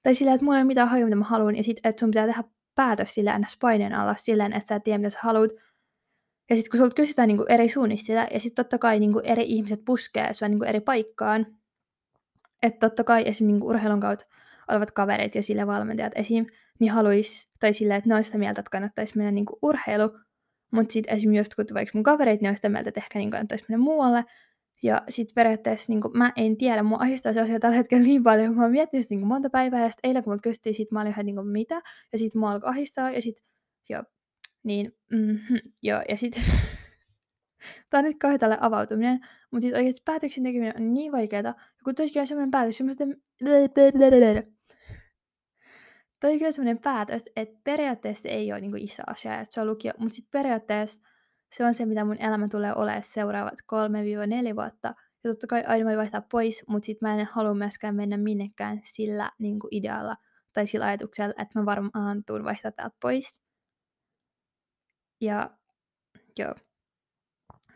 Tai 0.03 0.15
sillä, 0.15 0.33
että 0.33 0.45
mulla 0.45 0.57
ei 0.57 0.61
ole 0.61 0.67
mitään 0.67 0.89
hajua, 0.89 1.05
mitä 1.05 1.15
mä 1.15 1.25
haluan, 1.25 1.55
ja 1.55 1.63
sitten, 1.63 1.89
että 1.89 1.99
sun 1.99 2.09
pitää 2.09 2.25
tehdä 2.25 2.43
päätös 2.75 3.13
sillä 3.13 3.39
ns. 3.39 3.57
paineen 3.61 3.93
alla 3.93 4.15
silleen, 4.15 4.53
että 4.53 4.67
sä 4.67 4.75
et 4.75 4.83
tiedä, 4.83 4.97
mitä 4.97 5.09
sä 5.09 5.19
haluat. 5.21 5.51
Ja 6.49 6.55
sitten 6.55 6.71
kun 6.71 6.77
sulta 6.77 6.95
kysytään 6.95 7.27
niin 7.27 7.39
eri 7.49 7.69
suunnista 7.69 8.07
sitä, 8.07 8.27
ja 8.33 8.39
sitten 8.39 8.65
totta 8.65 8.77
kai 8.77 8.99
niin 8.99 9.13
eri 9.23 9.43
ihmiset 9.47 9.85
puskee 9.85 10.33
sua 10.33 10.47
niin 10.47 10.63
eri 10.63 10.79
paikkaan, 10.79 11.45
että 12.63 12.79
totta 12.79 13.03
kai 13.03 13.23
esim. 13.25 13.47
Niin 13.47 13.63
urheilun 13.63 13.99
kautta 13.99 14.25
olevat 14.71 14.91
kaverit 14.91 15.35
ja 15.35 15.43
sille 15.43 15.67
valmentajat 15.67 16.13
esim. 16.15 16.45
niin 16.79 16.91
haluaisi, 16.91 17.49
tai 17.59 17.73
sille, 17.73 17.95
että 17.95 18.09
noista 18.09 18.37
mieltä, 18.37 18.59
että 18.61 18.71
kannattaisi 18.71 19.17
mennä 19.17 19.31
niin 19.31 19.45
urheilu, 19.61 20.17
mutta 20.71 20.93
sitten 20.93 21.15
esim. 21.15 21.33
jostkut 21.33 21.73
vaikka 21.73 21.91
mun 21.93 22.03
kaverit, 22.03 22.41
niin 22.41 22.49
on 22.49 22.55
sitä 22.55 22.69
mieltä, 22.69 22.89
että 22.89 22.99
ehkä 22.99 23.19
niin 23.19 23.31
kannattaisi 23.31 23.65
mennä 23.69 23.83
muualle, 23.83 24.25
ja 24.83 25.01
sitten 25.09 25.35
periaatteessa 25.35 25.91
niin 25.91 26.01
kuin, 26.01 26.17
mä 26.17 26.31
en 26.35 26.57
tiedä, 26.57 26.83
mua 26.83 26.97
ahdistaa 27.01 27.33
se 27.33 27.41
asia 27.41 27.59
tällä 27.59 27.77
hetkellä 27.77 28.03
niin 28.03 28.23
paljon. 28.23 28.55
Mä 28.55 28.61
oon 28.61 28.71
miettinyt 28.71 29.09
niin 29.09 29.27
monta 29.27 29.49
päivää 29.49 29.83
ja 29.83 29.89
sitten 29.89 30.09
eilen 30.09 30.23
kun 30.23 30.33
multa 30.33 30.41
kysyttiin, 30.41 30.75
sit 30.75 30.91
mä 30.91 31.01
olin 31.01 31.11
ihan 31.11 31.25
niin 31.25 31.35
kuin, 31.35 31.47
mitä. 31.47 31.81
Ja 32.11 32.17
sitten 32.17 32.39
mua 32.39 32.51
alkoi 32.51 32.69
ahdistaa 32.69 33.11
ja 33.11 33.21
sitten, 33.21 33.43
joo, 33.89 34.03
niin, 34.63 34.95
mm-hmm, 35.11 35.57
joo, 35.81 36.01
ja 36.09 36.17
sitten 36.17 36.43
Tämä 37.89 37.99
on 37.99 38.05
nyt 38.05 38.19
kauhean 38.19 38.39
tälle 38.39 38.57
avautuminen, 38.61 39.19
mutta 39.51 39.61
siis 39.61 39.73
oikeasti 39.73 40.01
päätöksen 40.05 40.43
tekeminen 40.43 40.73
on 40.77 40.93
niin 40.93 41.11
vaikeaa. 41.11 41.41
Ja 41.43 41.53
kun 41.83 41.95
toikin 41.95 42.19
on 42.19 42.27
sellainen 42.27 42.51
päätös, 42.51 42.77
semmoinen... 42.77 43.21
Toikin 46.19 46.47
on 46.47 46.53
sellainen 46.53 46.81
päätös, 46.81 47.23
että 47.35 47.59
periaatteessa 47.63 48.29
ei 48.29 48.51
ole 48.51 48.61
niin 48.61 48.77
iso 48.77 49.03
asia, 49.07 49.39
että 49.39 49.53
se 49.53 49.61
on 49.61 49.67
lukio, 49.67 49.93
mutta 49.97 50.15
sitten 50.15 50.31
periaatteessa 50.31 51.07
se 51.53 51.65
on 51.65 51.73
se, 51.73 51.85
mitä 51.85 52.05
mun 52.05 52.21
elämä 52.21 52.47
tulee 52.47 52.73
olemaan 52.75 53.03
seuraavat 53.03 53.53
3-4 54.53 54.55
vuotta. 54.55 54.93
Ja 55.23 55.31
totta 55.31 55.47
kai 55.47 55.63
aina 55.67 55.85
voi 55.85 55.97
vaihtaa 55.97 56.21
pois, 56.31 56.63
mutta 56.67 56.85
sitten 56.85 57.09
mä 57.09 57.19
en 57.19 57.27
halua 57.31 57.53
myöskään 57.53 57.95
mennä 57.95 58.17
minnekään 58.17 58.79
sillä 58.83 59.31
niin 59.39 59.59
kuin 59.59 59.75
idealla 59.75 60.15
tai 60.53 60.67
sillä 60.67 60.85
ajatuksella, 60.85 61.33
että 61.37 61.59
mä 61.59 61.65
varmaan 61.65 62.23
tuun 62.27 62.43
vaihtaa 62.43 62.71
täältä 62.71 62.95
pois. 63.01 63.41
Ja 65.21 65.49
joo. 66.39 66.55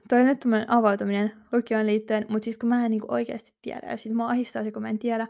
Toi 0.09 0.19
on 0.19 0.25
nyt 0.25 0.39
tämmöinen 0.39 0.71
avautuminen 0.71 1.31
lukioon 1.51 1.85
liittyen, 1.85 2.25
mutta 2.29 2.43
siis 2.43 2.57
kun 2.57 2.69
mä 2.69 2.85
en 2.85 2.91
niinku 2.91 3.07
oikeasti 3.09 3.57
tiedä, 3.61 3.87
ja 3.89 3.97
sit 3.97 4.13
mä 4.13 4.27
ahistaa 4.27 4.63
se, 4.63 4.71
kun 4.71 4.81
mä 4.81 4.89
en 4.89 4.99
tiedä. 4.99 5.27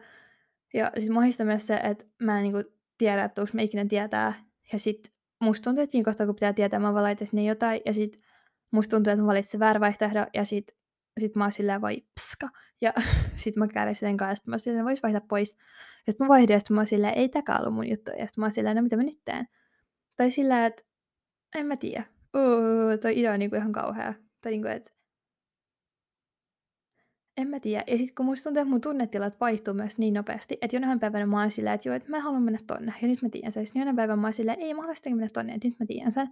Ja 0.74 0.92
siis 0.96 1.10
mä 1.10 1.20
ahistaa 1.20 1.46
myös 1.46 1.68
se, 1.68 1.76
että 1.76 2.06
mä 2.22 2.38
en 2.38 2.44
niinku 2.44 2.72
tiedä, 2.98 3.24
että 3.24 3.42
onko 3.42 3.52
mä 3.54 3.62
ikinä 3.62 3.86
tietää. 3.86 4.34
Ja 4.74 4.80
sit 4.80 5.12
musta 5.42 5.64
tuntuu, 5.64 5.84
että 5.84 5.92
siinä 5.92 6.06
kohtaa, 6.06 6.26
kun 6.26 6.36
pitää 6.36 6.54
tietää, 6.54 6.80
mä 6.80 6.94
vaan 6.94 7.18
sinne 7.24 7.44
jotain, 7.44 7.82
ja 7.86 7.94
sit 7.94 8.18
musta 8.72 8.96
tuntuu, 8.96 9.12
että 9.12 9.22
mä 9.22 9.28
valitsen 9.28 9.60
väärä 9.60 9.80
vaihtoehdo, 9.80 10.26
ja 10.34 10.46
sit, 10.46 10.68
sit 11.20 11.36
mä 11.36 11.44
oon 11.44 11.52
silleen 11.52 11.82
voi 11.82 12.06
pska. 12.20 12.50
Ja 12.82 12.94
sit 13.36 13.56
mä 13.56 13.68
käydän 13.68 13.96
sen 13.96 14.18
kanssa, 14.18 14.52
mä 14.52 14.58
silleen, 14.58 14.86
vois 14.86 15.04
vaihtaa 15.04 15.28
pois. 15.30 15.58
Ja 16.08 16.14
sit 16.14 16.20
mä 16.20 16.28
vaihdin, 16.28 16.54
ja 16.54 16.60
sit 16.60 16.70
mä 16.70 16.80
oon 16.80 16.88
silleen, 16.88 17.14
ei 17.14 17.30
täkä 17.30 17.58
ollut 17.58 17.74
mun 17.74 17.90
juttu. 17.90 18.12
Ja 18.20 18.28
sit 18.28 18.38
mä 18.38 18.46
oon 18.46 18.52
silleen, 18.52 18.76
no 18.76 18.82
mitä 18.82 18.98
mä 18.98 19.04
nyt 19.04 19.22
teen? 19.26 19.48
Tai 20.18 20.32
silleen, 20.32 20.64
että 20.64 20.84
en 21.56 21.66
mä 21.66 21.78
tiedä. 21.78 22.04
Uh, 22.36 23.00
toi 23.02 23.20
idea 23.20 23.34
on 23.34 23.40
niinku 23.40 23.56
ihan 23.56 23.72
kauhea. 23.72 24.14
Tai 24.42 24.52
niinku, 24.52 24.68
että 24.68 24.92
en 27.38 27.48
mä 27.48 27.60
tiedä. 27.60 27.84
Ja 27.88 27.98
sitten 27.98 28.16
kun 28.16 28.26
musta 28.26 28.44
tuntuu, 28.44 28.62
että 28.62 28.70
mun 28.70 28.82
tunnetilat 28.82 29.40
vaihtuu 29.40 29.74
myös 29.74 29.98
niin 29.98 30.14
nopeasti, 30.14 30.58
että 30.62 30.76
jonain 30.76 31.00
päivänä 31.00 31.26
mä 31.26 31.42
oon 31.42 31.52
silleen, 31.52 31.76
että 31.76 31.90
joo, 31.90 31.96
että 31.96 32.10
mä 32.10 32.20
haluan 32.20 32.44
mennä 32.44 32.60
tonne, 32.68 32.94
ja 33.02 33.08
nyt 33.08 33.22
mä 33.22 33.30
tiedän 33.30 33.52
sen. 33.52 33.66
Sitten 33.66 33.80
jonain 33.80 33.96
päivänä 33.96 34.22
mä 34.22 34.28
oon 34.28 34.34
silleen, 34.34 34.60
ei 34.60 34.74
mä 34.74 34.82
haluan 34.82 34.98
mennä 35.06 35.28
tonne, 35.34 35.54
ja 35.54 35.60
nyt 35.64 35.80
mä 35.80 35.86
tiedän 35.86 36.12
sen. 36.12 36.28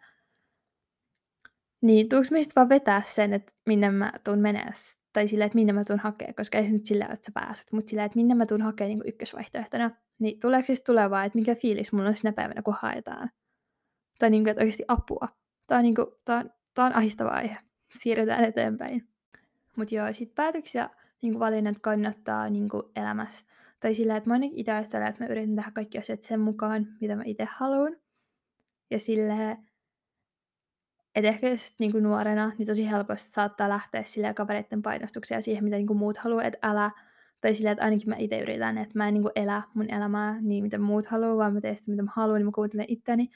Niin, 1.85 2.09
tuuks 2.09 2.31
mistä 2.31 2.53
vaan 2.55 2.69
vetää 2.69 3.01
sen, 3.05 3.33
että 3.33 3.53
minne 3.65 3.91
mä 3.91 4.11
tuun 4.23 4.39
menee, 4.39 4.69
tai 5.13 5.27
silleen, 5.27 5.45
että 5.45 5.55
minne 5.55 5.73
mä 5.73 5.83
tuun 5.83 5.99
hakea, 5.99 6.33
koska 6.37 6.57
ei 6.57 6.65
se 6.65 6.71
nyt 6.71 6.85
silleen, 6.85 7.11
että 7.11 7.25
sä 7.25 7.31
pääset, 7.33 7.71
mutta 7.71 7.89
silleen, 7.89 8.05
että 8.05 8.15
minne 8.15 8.35
mä 8.35 8.45
tuun 8.45 8.61
hakea 8.61 8.87
niin 8.87 9.01
ykkösvaihtoehtona. 9.05 9.91
Niin 10.19 10.39
tuleeko 10.39 10.65
siis 10.65 10.81
tulevaa, 10.81 11.25
että 11.25 11.39
mikä 11.39 11.55
fiilis 11.55 11.93
mulla 11.93 12.09
on 12.09 12.15
sinä 12.15 12.33
päivänä, 12.33 12.61
kun 12.61 12.75
haetaan? 12.81 13.29
Tai 14.19 14.29
niin 14.29 14.43
kuin, 14.43 14.51
että 14.51 14.61
oikeasti 14.61 14.83
apua. 14.87 15.27
Tämä 15.67 15.79
on, 15.79 15.83
niin 15.83 15.95
kuin, 15.95 16.07
tää 16.25 16.37
on, 16.37 16.49
tää 16.73 16.85
on 16.85 16.95
ahistava 16.95 17.29
aihe. 17.29 17.55
Siirrytään 17.99 18.45
eteenpäin. 18.45 19.07
Mutta 19.77 19.95
joo, 19.95 20.13
sit 20.13 20.35
päätöksiä 20.35 20.89
niin 21.21 21.39
valinnat 21.39 21.77
kannattaa 21.81 22.49
niin 22.49 22.69
elämässä. 22.95 23.45
Tai 23.79 23.93
sillä, 23.93 24.17
että 24.17 24.29
mä 24.29 24.33
ainakin 24.33 24.59
itse 24.59 24.71
ajattelen, 24.71 25.07
että 25.07 25.23
mä 25.23 25.27
yritän 25.27 25.55
tehdä 25.55 25.71
kaikki 25.71 25.97
asiat 25.97 26.23
sen 26.23 26.39
mukaan, 26.39 26.87
mitä 27.01 27.15
mä 27.15 27.23
itse 27.25 27.47
haluan. 27.51 27.97
Ja 28.91 28.99
sille 28.99 29.57
että 31.15 31.29
ehkä 31.29 31.49
jos 31.49 31.73
niin 31.79 31.91
kuin 31.91 32.03
nuorena, 32.03 32.51
niin 32.57 32.67
tosi 32.67 32.89
helposti 32.89 33.31
saattaa 33.31 33.69
lähteä 33.69 34.03
sille 34.03 34.33
kavereiden 34.33 34.81
painostuksia 34.81 35.41
siihen, 35.41 35.63
mitä 35.63 35.75
niin 35.75 35.87
kuin 35.87 35.97
muut 35.97 36.17
haluaa, 36.17 36.43
että 36.43 36.69
älä. 36.69 36.91
Tai 37.41 37.55
sillä, 37.55 37.71
että 37.71 37.83
ainakin 37.83 38.09
mä 38.09 38.15
itse 38.17 38.39
yritän, 38.39 38.77
että 38.77 38.97
mä 38.97 39.07
en 39.07 39.13
niin 39.13 39.21
kuin 39.21 39.31
elä 39.35 39.61
mun 39.73 39.93
elämää 39.93 40.41
niin, 40.41 40.63
mitä 40.63 40.77
muut 40.77 41.05
haluaa, 41.05 41.37
vaan 41.37 41.53
mä 41.53 41.61
teen 41.61 41.75
sitä, 41.75 41.91
mitä 41.91 42.03
mä 42.03 42.11
haluan, 42.15 42.37
niin 42.37 42.45
mä 42.45 42.51
kuuntelen 42.55 42.85
itteni. 42.89 43.27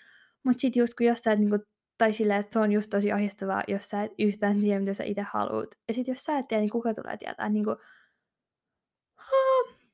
Mutta 0.44 0.62
sitten 0.62 0.82
just 0.82 0.94
kun 0.94 1.08
jos 1.08 1.20
sä 1.20 1.32
et 1.32 1.40
niin 1.40 1.50
kuin, 1.50 1.62
tai 1.98 2.14
sillä, 2.14 2.38
että 2.38 2.54
se 2.54 2.60
on 2.60 2.72
just 2.72 2.90
tosi 2.90 3.12
ahdistavaa, 3.12 3.64
jos 3.68 3.90
sä 3.90 4.04
et 4.04 4.12
yhtään 4.20 4.60
tiedä, 4.60 4.80
mitä 4.80 4.94
sä 4.94 5.04
itse 5.04 5.22
haluat. 5.22 5.70
Ja 5.88 5.94
sitten 5.94 6.12
jos 6.12 6.24
sä 6.24 6.38
et 6.38 6.48
tiedä, 6.48 6.62
niin 6.62 6.70
kuka 6.70 6.94
tulee 6.94 7.18
tietää, 7.18 7.50
niin 7.50 7.66
kuin, 7.66 7.76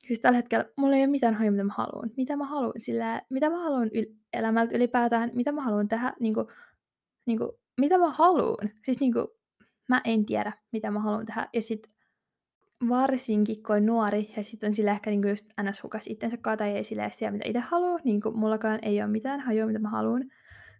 Siis 0.06 0.20
tällä 0.20 0.36
hetkellä 0.36 0.64
mulla 0.76 0.96
ei 0.96 1.02
ole 1.02 1.10
mitään 1.10 1.34
hajua, 1.34 1.50
mitä 1.50 1.64
mä 1.64 1.72
haluan. 1.72 2.10
Mitä 2.16 2.36
mä 2.36 2.44
haluan 2.44 2.72
sillä, 2.78 3.20
mitä 3.30 3.50
mä 3.50 3.56
haluan 3.56 3.88
yl- 3.88 4.14
elämältä 4.32 4.76
ylipäätään, 4.76 5.30
mitä 5.34 5.52
mä 5.52 5.62
haluan 5.62 5.88
tehdä, 5.88 6.12
niin 6.20 6.34
kuin, 6.34 6.46
niin 7.26 7.38
kuin, 7.38 7.50
mitä 7.80 7.98
mä 7.98 8.10
haluan. 8.10 8.70
Siis 8.84 9.00
niinku, 9.00 9.28
mä 9.88 10.00
en 10.04 10.26
tiedä, 10.26 10.52
mitä 10.72 10.90
mä 10.90 11.00
haluan 11.00 11.26
tehdä. 11.26 11.48
Ja 11.52 11.62
sit 11.62 11.88
varsinkin, 12.88 13.62
kun 13.62 13.76
on 13.76 13.86
nuori, 13.86 14.32
ja 14.36 14.42
sitten 14.42 14.68
on 14.68 14.74
sillä 14.74 14.92
ehkä 14.92 15.10
niinku 15.10 15.28
just 15.28 15.46
ns. 15.62 15.82
hukas 15.82 16.06
itsensä 16.06 16.36
tai 16.58 16.70
ei 16.70 16.84
sillä 16.84 17.10
tiedä, 17.18 17.32
mitä 17.32 17.48
itse 17.48 17.60
haluaa. 17.60 17.98
Niinku, 18.04 18.30
mullakaan 18.30 18.78
ei 18.82 19.02
ole 19.02 19.10
mitään 19.10 19.40
hajua, 19.40 19.66
mitä 19.66 19.78
mä 19.78 19.90
haluan. 19.90 20.24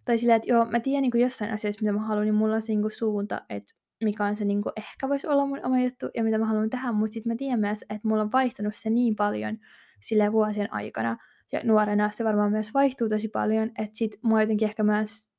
Tai 0.05 0.17
sillä, 0.17 0.35
että 0.35 0.49
joo, 0.51 0.65
mä 0.65 0.79
tiedän 0.79 1.01
niinku 1.01 1.17
jossain 1.17 1.53
asiassa, 1.53 1.81
mitä 1.81 1.91
mä 1.93 2.01
haluan, 2.01 2.25
niin 2.25 2.35
mulla 2.35 2.55
on 2.55 2.61
se 2.61 2.73
niinku 2.73 2.89
suunta, 2.89 3.41
että 3.49 3.73
mikä 4.03 4.25
on 4.25 4.37
se 4.37 4.45
niinku 4.45 4.71
ehkä 4.77 5.09
voisi 5.09 5.27
olla 5.27 5.45
mun 5.45 5.65
oma 5.65 5.79
juttu 5.79 6.09
ja 6.15 6.23
mitä 6.23 6.37
mä 6.37 6.45
haluan 6.45 6.69
tehdä, 6.69 6.91
mutta 6.91 7.13
sitten 7.13 7.31
mä 7.31 7.35
tiedän 7.35 7.59
myös, 7.59 7.81
että 7.81 8.07
mulla 8.07 8.21
on 8.21 8.31
vaihtunut 8.31 8.75
se 8.75 8.89
niin 8.89 9.15
paljon 9.15 9.57
sille 10.01 10.31
vuosien 10.31 10.73
aikana, 10.73 11.17
ja 11.51 11.61
nuorena 11.63 12.09
se 12.09 12.23
varmaan 12.23 12.51
myös 12.51 12.73
vaihtuu 12.73 13.09
tosi 13.09 13.27
paljon, 13.27 13.67
että 13.67 13.97
sit 13.97 14.11
mua 14.21 14.41
jotenkin 14.41 14.67
ehkä 14.67 14.83
myös, 14.83 15.29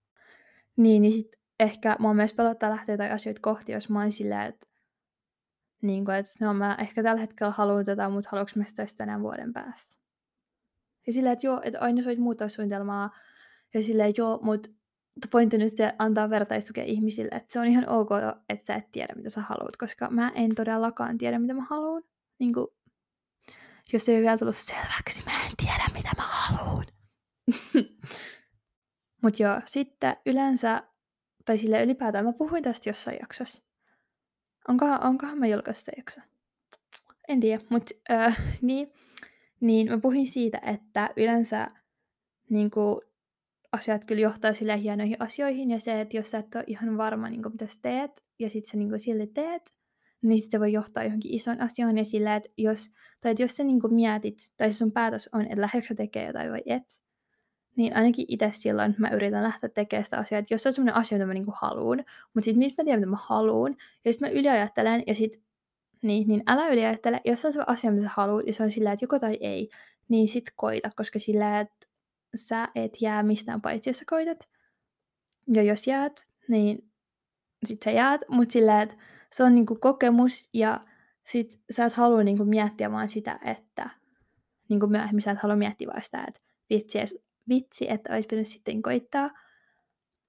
niin, 0.76 1.02
niin 1.02 1.12
sit 1.12 1.37
ehkä 1.60 1.96
mua 1.98 2.14
myös 2.14 2.34
pelottaa 2.34 2.70
lähteä 2.70 2.96
tai 2.96 3.10
asioita 3.10 3.40
kohti, 3.40 3.72
jos 3.72 3.90
mä 3.90 4.00
oon 4.00 4.12
silleen, 4.12 4.42
että 4.42 4.66
niin 5.82 6.04
kuin, 6.04 6.16
että 6.16 6.44
no 6.44 6.54
mä 6.54 6.76
ehkä 6.80 7.02
tällä 7.02 7.20
hetkellä 7.20 7.52
haluan 7.52 7.84
tätä, 7.84 8.08
mutta 8.08 8.28
haluanko 8.32 8.52
mä 8.56 8.64
sitä 8.64 8.84
tänään 8.96 9.22
vuoden 9.22 9.52
päästä. 9.52 9.96
Ja 11.06 11.12
silleen, 11.12 11.32
että 11.32 11.46
joo, 11.46 11.60
että 11.64 11.80
aina 11.80 12.02
sä 12.02 12.10
muuttaa 12.18 12.48
suunnitelmaa, 12.48 13.10
ja 13.74 13.82
silleen, 13.82 14.14
joo, 14.16 14.38
mutta 14.42 14.68
pointti 15.30 15.58
nyt 15.58 15.72
antaa 15.98 16.30
vertaistukea 16.30 16.84
ihmisille, 16.84 17.30
että 17.32 17.52
se 17.52 17.60
on 17.60 17.66
ihan 17.66 17.88
ok, 17.88 18.10
että 18.48 18.66
sä 18.66 18.74
et 18.74 18.92
tiedä, 18.92 19.14
mitä 19.16 19.30
sä 19.30 19.40
haluat, 19.40 19.76
koska 19.76 20.10
mä 20.10 20.32
en 20.34 20.54
todellakaan 20.54 21.18
tiedä, 21.18 21.38
mitä 21.38 21.54
mä 21.54 21.66
haluan. 21.70 22.02
Niin 22.38 22.54
kuin, 22.54 22.66
jos 23.92 24.08
ei 24.08 24.14
ole 24.14 24.22
vielä 24.22 24.38
tullut 24.38 24.56
selväksi, 24.56 25.22
mä 25.26 25.44
en 25.44 25.52
tiedä, 25.56 25.84
mitä 25.94 26.10
mä 26.16 26.22
haluan. 26.22 26.84
Mut 29.22 29.40
joo, 29.40 29.60
sitten 29.66 30.16
yleensä, 30.26 30.82
tai 31.48 31.58
sille 31.58 31.82
ylipäätään, 31.82 32.24
mä 32.24 32.32
puhuin 32.32 32.62
tästä 32.62 32.88
jossain 32.88 33.16
jaksossa. 33.20 33.62
Onkohan, 34.68 35.06
onkohan 35.06 35.38
mä 35.38 35.46
julkaista 35.46 35.90
jakso? 35.96 36.20
En 37.28 37.40
tiedä, 37.40 37.64
mutta 37.70 37.94
äh, 38.10 38.58
niin, 38.62 38.92
niin 39.60 39.90
mä 39.90 39.98
puhuin 39.98 40.26
siitä, 40.26 40.58
että 40.58 41.10
yleensä 41.16 41.70
niin 42.50 42.70
kuin, 42.70 43.00
asiat 43.72 44.04
kyllä 44.04 44.22
johtaa 44.22 44.54
sille 44.54 44.80
hienoihin 44.80 45.16
asioihin, 45.20 45.70
ja 45.70 45.80
se, 45.80 46.00
että 46.00 46.16
jos 46.16 46.30
sä 46.30 46.38
et 46.38 46.54
ole 46.54 46.64
ihan 46.66 46.96
varma, 46.96 47.28
niin 47.28 47.42
kuin, 47.42 47.52
mitä 47.52 47.66
sä 47.66 47.78
teet, 47.82 48.24
ja 48.38 48.50
sitten 48.50 48.70
sä 48.70 48.76
niin 48.78 48.88
kuin, 48.88 49.00
silti 49.00 49.26
teet, 49.26 49.72
niin 50.22 50.38
sit 50.38 50.50
se 50.50 50.60
voi 50.60 50.72
johtaa 50.72 51.04
johonkin 51.04 51.34
isoon 51.34 51.60
asiaan, 51.60 51.98
ja 51.98 52.04
sillä, 52.04 52.36
että 52.36 52.48
jos, 52.56 52.90
tai 53.20 53.30
että 53.30 53.42
jos 53.42 53.56
sä 53.56 53.64
niin 53.64 53.80
kuin, 53.80 53.94
mietit, 53.94 54.52
tai 54.56 54.72
sun 54.72 54.92
päätös 54.92 55.28
on, 55.32 55.42
että 55.42 55.60
lähdetkö 55.60 55.94
tekee 55.94 56.26
jotain 56.26 56.50
vai 56.50 56.62
et, 56.66 56.84
niin 57.78 57.96
ainakin 57.96 58.24
itse 58.28 58.50
silloin 58.52 58.94
mä 58.98 59.08
yritän 59.08 59.42
lähteä 59.42 59.70
tekemään 59.70 60.04
sitä 60.04 60.18
asiaa, 60.18 60.38
että 60.38 60.54
jos 60.54 60.62
se 60.62 60.68
on 60.68 60.72
semmoinen 60.72 60.94
asia, 60.94 61.18
mitä 61.18 61.26
mä 61.26 61.34
niinku 61.34 61.54
haluun, 61.56 61.96
mutta 62.34 62.44
sitten 62.44 62.58
mistä 62.58 62.82
mä 62.82 62.84
tiedän, 62.84 63.00
mitä 63.00 63.10
mä 63.10 63.18
haluun, 63.20 63.76
ja 64.04 64.12
sitten 64.12 64.28
mä 64.28 64.38
yliajattelen, 64.38 65.02
ja 65.06 65.14
sitten 65.14 65.42
niin, 66.02 66.28
niin 66.28 66.42
älä 66.46 66.68
yliajattele, 66.68 67.20
jos 67.24 67.44
on 67.44 67.52
se 67.52 67.60
asia, 67.66 67.90
mitä 67.90 68.02
sä 68.02 68.12
haluat, 68.16 68.46
ja 68.46 68.52
se 68.52 68.62
on 68.62 68.70
sillä, 68.70 68.92
että 68.92 69.04
joko 69.04 69.18
tai 69.18 69.38
ei, 69.40 69.68
niin 70.08 70.28
sit 70.28 70.44
koita, 70.56 70.90
koska 70.96 71.18
sillä, 71.18 71.60
että 71.60 71.86
sä 72.36 72.68
et 72.74 72.92
jää 73.00 73.22
mistään 73.22 73.60
paitsi, 73.60 73.90
jos 73.90 73.98
sä 73.98 74.04
koitat. 74.10 74.48
Ja 75.52 75.62
jos 75.62 75.86
jäät, 75.86 76.26
niin 76.48 76.90
sit 77.66 77.82
sä 77.82 77.90
jäät, 77.90 78.20
mutta 78.28 78.52
sillä, 78.52 78.82
että 78.82 78.94
se 79.32 79.44
on 79.44 79.54
niinku 79.54 79.74
kokemus, 79.74 80.48
ja 80.54 80.80
sit 81.26 81.60
sä 81.70 81.84
et 81.84 81.92
halua 81.92 82.22
niinku 82.22 82.44
miettiä 82.44 82.92
vaan 82.92 83.08
sitä, 83.08 83.38
että 83.44 83.90
niinku 84.68 84.86
myöhemmin 84.86 85.22
sä 85.22 85.30
et 85.30 85.38
halua 85.38 85.56
miettiä 85.56 85.88
vaan 85.88 86.02
sitä, 86.02 86.24
että 86.28 86.40
vitsi, 86.70 86.98
vitsi, 87.48 87.90
että 87.90 88.14
olisi 88.14 88.28
pitänyt 88.28 88.46
sitten 88.46 88.82
koittaa. 88.82 89.28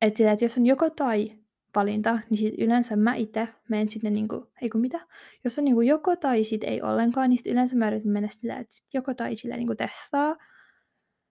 Että 0.01 0.17
sillä, 0.17 0.31
että 0.31 0.45
jos 0.45 0.57
on 0.57 0.65
joko 0.65 0.89
tai 0.89 1.31
valinta, 1.75 2.19
niin 2.29 2.37
sit 2.37 2.53
yleensä 2.57 2.95
mä 2.95 3.15
itse 3.15 3.47
menen 3.69 3.89
sinne 3.89 4.09
niinku, 4.09 4.51
ei 4.61 4.69
kun 4.69 4.81
mitä, 4.81 5.07
jos 5.43 5.59
on 5.59 5.65
niinku 5.65 5.81
joko 5.81 6.15
tai 6.15 6.43
sit 6.43 6.63
ei 6.63 6.81
ollenkaan, 6.81 7.29
niin 7.29 7.37
sit 7.37 7.47
yleensä 7.47 7.75
mä 7.75 7.87
yritän 7.87 8.11
mennä 8.11 8.29
sillä, 8.31 8.57
että 8.57 8.75
sit 8.75 8.87
joko 8.93 9.13
tai 9.13 9.35
sillä 9.35 9.57
niinku 9.57 9.75
testaa 9.75 10.35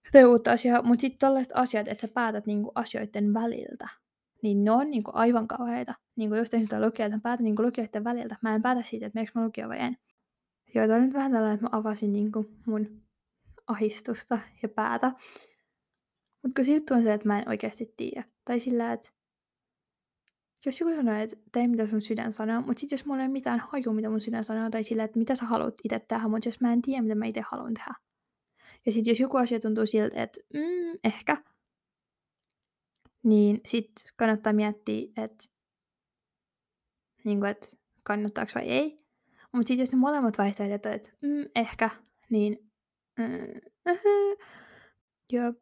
jotain 0.04 0.26
uutta 0.26 0.52
asiaa, 0.52 0.82
mutta 0.82 1.00
sitten 1.00 1.18
tällaiset 1.18 1.52
asiat, 1.56 1.88
että 1.88 2.06
sä 2.06 2.12
päätät 2.14 2.46
niinku 2.46 2.72
asioiden 2.74 3.34
väliltä, 3.34 3.88
niin 4.42 4.64
ne 4.64 4.70
on 4.70 4.90
niinku 4.90 5.10
aivan 5.14 5.48
kauheita. 5.48 5.94
Niinku 6.16 6.34
jos 6.34 6.50
tehnyt 6.50 6.66
jotain 6.66 6.86
lukioita, 6.86 7.16
mä 7.16 7.20
päätän 7.22 7.44
niinku 7.44 7.62
lukioiden 7.62 8.04
väliltä. 8.04 8.36
Mä 8.42 8.54
en 8.54 8.62
päätä 8.62 8.82
siitä, 8.82 9.06
että 9.06 9.16
meneekö 9.16 9.32
mä 9.34 9.46
lukio 9.46 9.68
vai 9.68 9.78
en. 9.80 9.96
Joo, 10.74 10.94
on 10.94 11.02
nyt 11.02 11.14
vähän 11.14 11.32
tällainen, 11.32 11.54
että 11.54 11.64
mä 11.64 11.78
avasin 11.78 12.12
niinku 12.12 12.50
mun 12.66 13.02
ahistusta 13.66 14.38
ja 14.62 14.68
päätä. 14.68 15.12
Mutta 16.48 16.64
se 16.64 16.72
juttu 16.72 16.94
on 16.94 17.02
se, 17.02 17.14
että 17.14 17.26
mä 17.26 17.38
en 17.38 17.48
oikeasti 17.48 17.94
tiedä. 17.96 18.24
Tai 18.44 18.60
sillä, 18.60 18.92
että 18.92 19.08
jos 20.66 20.80
joku 20.80 20.96
sanoo, 20.96 21.14
että 21.14 21.36
tee 21.52 21.68
mitä 21.68 21.86
sun 21.86 22.02
sydän 22.02 22.32
sanoo, 22.32 22.60
mutta 22.60 22.80
sitten 22.80 22.96
jos 22.96 23.06
mulla 23.06 23.22
ei 23.22 23.26
ole 23.26 23.32
mitään 23.32 23.60
haju, 23.60 23.92
mitä 23.92 24.10
mun 24.10 24.20
sydän 24.20 24.44
sanoo, 24.44 24.70
tai 24.70 24.82
sillä, 24.82 25.04
että 25.04 25.18
mitä 25.18 25.34
sä 25.34 25.44
haluat 25.44 25.74
itse 25.84 25.98
tehdä, 25.98 26.28
mutta 26.28 26.48
jos 26.48 26.60
mä 26.60 26.72
en 26.72 26.82
tiedä, 26.82 27.02
mitä 27.02 27.14
mä 27.14 27.26
itse 27.26 27.42
haluan 27.50 27.74
tehdä. 27.74 27.94
Ja 28.86 28.92
sitten 28.92 29.10
jos 29.10 29.20
joku 29.20 29.36
asia 29.36 29.60
tuntuu 29.60 29.86
siltä, 29.86 30.22
että 30.22 30.40
mm, 30.54 30.98
ehkä, 31.04 31.36
niin 33.22 33.60
sitten 33.66 34.12
kannattaa 34.16 34.52
miettiä, 34.52 35.08
että, 35.16 35.44
niin 37.24 37.40
kuin, 37.40 37.54
kannattaako 38.02 38.52
vai 38.54 38.68
ei. 38.68 39.04
Mutta 39.52 39.68
sitten 39.68 39.82
jos 39.82 39.92
ne 39.92 39.98
molemmat 39.98 40.38
vaihtoehdot, 40.38 40.86
että 40.86 41.10
mm, 41.20 41.44
ehkä, 41.54 41.90
niin 42.30 42.70
mm, 43.18 43.24
uh, 43.92 43.98
joo, 45.32 45.52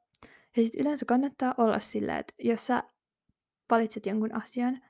ja 0.56 0.62
sitten 0.62 0.80
yleensä 0.80 1.06
kannattaa 1.06 1.54
olla 1.58 1.78
sillä, 1.78 2.18
että 2.18 2.34
jos 2.38 2.66
sä 2.66 2.82
valitset 3.70 4.06
jonkun 4.06 4.34
asian, 4.34 4.82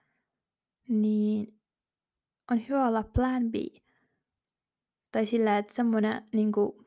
niin 0.89 1.61
on 2.51 2.69
hyvä 2.69 2.87
olla 2.89 3.03
plan 3.03 3.51
B. 3.51 3.55
Tai 5.13 5.27
sillä, 5.27 5.59
että 5.59 5.75
semmoinen, 5.75 6.23
niin 6.33 6.53
kuin, 6.53 6.87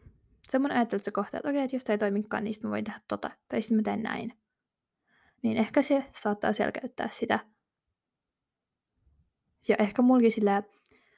semmoinen 0.49 0.87
kohta, 1.13 1.37
että 1.37 1.49
okei, 1.49 1.61
että 1.61 1.75
jos 1.75 1.83
tämä 1.83 1.93
ei 1.93 1.97
toimikaan, 1.97 2.43
niin 2.43 2.55
mä 2.63 2.69
voin 2.69 2.83
tehdä 2.83 2.99
tota. 3.07 3.31
Tai 3.49 3.61
sitten 3.61 3.77
mä 3.77 3.83
teen 3.83 4.03
näin. 4.03 4.33
Niin 5.41 5.57
ehkä 5.57 5.81
se 5.81 6.03
saattaa 6.15 6.53
selkeyttää 6.53 7.09
sitä. 7.11 7.39
Ja 9.67 9.75
ehkä 9.79 10.01
mulki 10.01 10.31
sillä, 10.31 10.63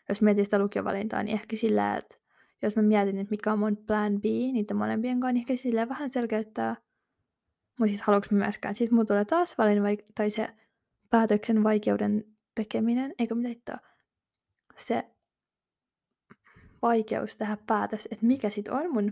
jos 0.10 0.22
mietin 0.22 0.46
sitä 0.46 0.60
lukiovalintaa, 0.60 1.24
niin 1.24 1.34
ehkä 1.34 1.56
sillä, 1.56 1.98
että 1.98 2.16
jos 2.62 2.76
mä 2.76 2.82
mietin, 2.82 3.18
että 3.18 3.32
mikä 3.32 3.54
on 3.54 3.60
mun 3.60 3.78
plan 3.78 4.22
B 4.22 4.24
niiden 4.24 4.78
molempien 4.78 5.20
kanssa, 5.20 5.34
niin 5.34 5.42
ehkä 5.42 5.56
sillä 5.56 5.90
vähän 5.90 6.10
selkeyttää 6.10 6.76
mutta 7.82 7.92
siis 7.92 8.02
haluanko 8.02 8.28
mä 8.32 8.38
myöskään. 8.38 8.76
Sitten 8.76 8.96
mulla 8.96 9.06
tulee 9.06 9.26
taas 9.26 9.58
valin 9.58 9.84
vaik- 9.84 10.12
tai 10.16 10.30
se 10.30 10.50
päätöksen 11.10 11.64
vaikeuden 11.64 12.24
tekeminen, 12.56 13.14
eikö 13.20 13.36
mitä 13.36 13.50
hittoa, 13.50 13.76
se 14.78 15.04
vaikeus 16.82 17.38
tehdä 17.38 17.58
päätös, 17.68 18.08
että 18.12 18.26
mikä 18.26 18.50
sitten 18.50 18.74
on 18.74 18.94
mun 18.94 19.12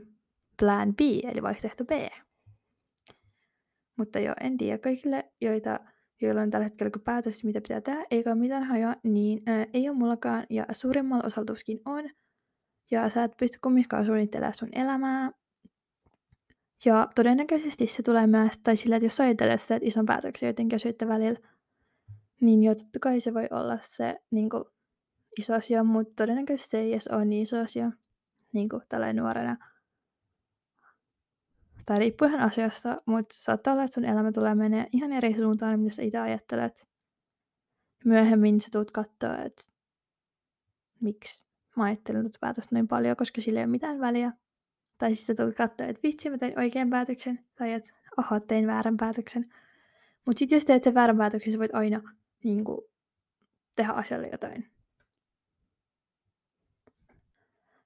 plan 0.60 0.96
B, 0.96 1.00
eli 1.02 1.42
vaihtoehto 1.42 1.86
B. 1.86 1.92
Mutta 3.98 4.20
joo, 4.20 4.36
en 4.42 4.58
tiedä 4.58 4.78
kaikille, 4.78 5.32
joita, 5.42 5.80
joilla 6.22 6.42
on 6.42 6.50
tällä 6.50 6.64
hetkellä 6.64 6.92
kun 6.92 7.02
päätös, 7.02 7.44
mitä 7.44 7.62
pitää 7.62 7.82
tehdä, 7.82 8.06
eikä 8.12 8.30
ole 8.30 8.40
mitään 8.40 8.64
hajoa, 8.64 8.96
niin 9.04 9.42
ää, 9.46 9.66
ei 9.74 9.90
ole 9.90 9.98
mullakaan, 9.98 10.46
ja 10.50 10.66
suurimmalla 10.72 11.26
osaltuskin 11.26 11.80
on. 11.86 12.10
Ja 12.92 13.10
sä 13.10 13.24
et 13.24 13.38
pysty 13.38 13.60
kumminkaan 13.64 14.06
suunnittelemaan 14.06 14.54
sun 14.54 14.70
elämää, 14.72 15.32
ja 16.86 17.08
todennäköisesti 17.16 17.88
se 17.88 18.04
tulee 18.04 18.28
myös, 18.28 18.60
tai 18.60 18.78
sillä, 18.78 18.96
että 18.96 19.06
jos 19.06 19.20
ajattelee 19.20 19.58
sitä, 19.58 19.76
että 19.76 19.88
ison 19.88 20.06
päätöksen 20.06 20.48
jotenkin 20.48 20.76
asioiden 20.76 21.08
välillä, 21.08 21.40
niin 22.42 22.64
jo 22.64 22.76
totta 22.76 23.00
kai 23.00 23.20
se 23.20 23.34
voi 23.34 23.48
olla 23.52 23.78
se 23.82 24.22
niin 24.32 24.50
kuin, 24.50 24.64
iso 25.40 25.54
asia, 25.54 25.84
mutta 25.84 26.14
todennäköisesti 26.16 26.72
se 26.72 26.80
ei 26.80 26.92
edes 26.92 27.08
ole 27.08 27.26
niin 27.26 27.44
iso 27.44 27.60
asia 27.60 27.92
niin 28.54 28.70
kuin 28.70 28.82
tällainen 28.90 29.24
nuorena. 29.24 29.58
Tai 31.86 32.00
riippuu 32.00 32.28
ihan 32.28 32.40
asiasta, 32.40 32.98
mutta 33.06 33.36
saattaa 33.38 33.74
olla, 33.74 33.84
että 33.84 33.94
sun 33.94 34.06
elämä 34.06 34.32
tulee 34.32 34.56
menee 34.56 34.88
ihan 34.94 35.14
eri 35.14 35.38
suuntaan, 35.38 35.80
mitä 35.80 35.96
sä 35.96 36.02
itse 36.02 36.18
ajattelet. 36.18 36.90
Myöhemmin 38.06 38.62
sä 38.62 38.68
tulet 38.72 38.92
katsoa, 38.92 39.38
että 39.38 39.64
miksi 41.02 41.48
mä 41.76 41.84
ajattelen 41.84 42.22
tuota 42.22 42.38
päätöstä 42.42 42.76
niin 42.76 42.88
paljon, 42.88 43.16
koska 43.16 43.42
sillä 43.42 43.60
ei 43.60 43.64
ole 43.64 43.72
mitään 43.72 44.00
väliä. 44.00 44.34
Tai 45.00 45.16
siis 45.16 45.28
sä 45.28 45.36
tulet 45.36 45.56
katsoa, 45.56 45.88
että 45.88 46.00
vitsi, 46.04 46.30
mä 46.30 46.38
tein 46.38 46.60
oikean 46.60 46.90
päätöksen. 46.90 47.40
Tai 47.56 47.74
että 47.74 47.94
oho, 48.18 48.40
tein 48.40 48.68
väärän 48.68 48.98
päätöksen. 48.98 49.54
Mutta 50.26 50.40
sitten 50.40 50.56
jos 50.56 50.66
teet 50.66 50.84
sen 50.84 50.94
väärän 50.94 51.18
päätöksen, 51.18 51.54
sä 51.54 51.60
voit 51.60 51.76
aina 51.76 52.02
niin 52.44 52.64
kuin, 52.64 52.82
tehdä 53.76 53.92
asialle 53.92 54.30
jotain. 54.32 54.72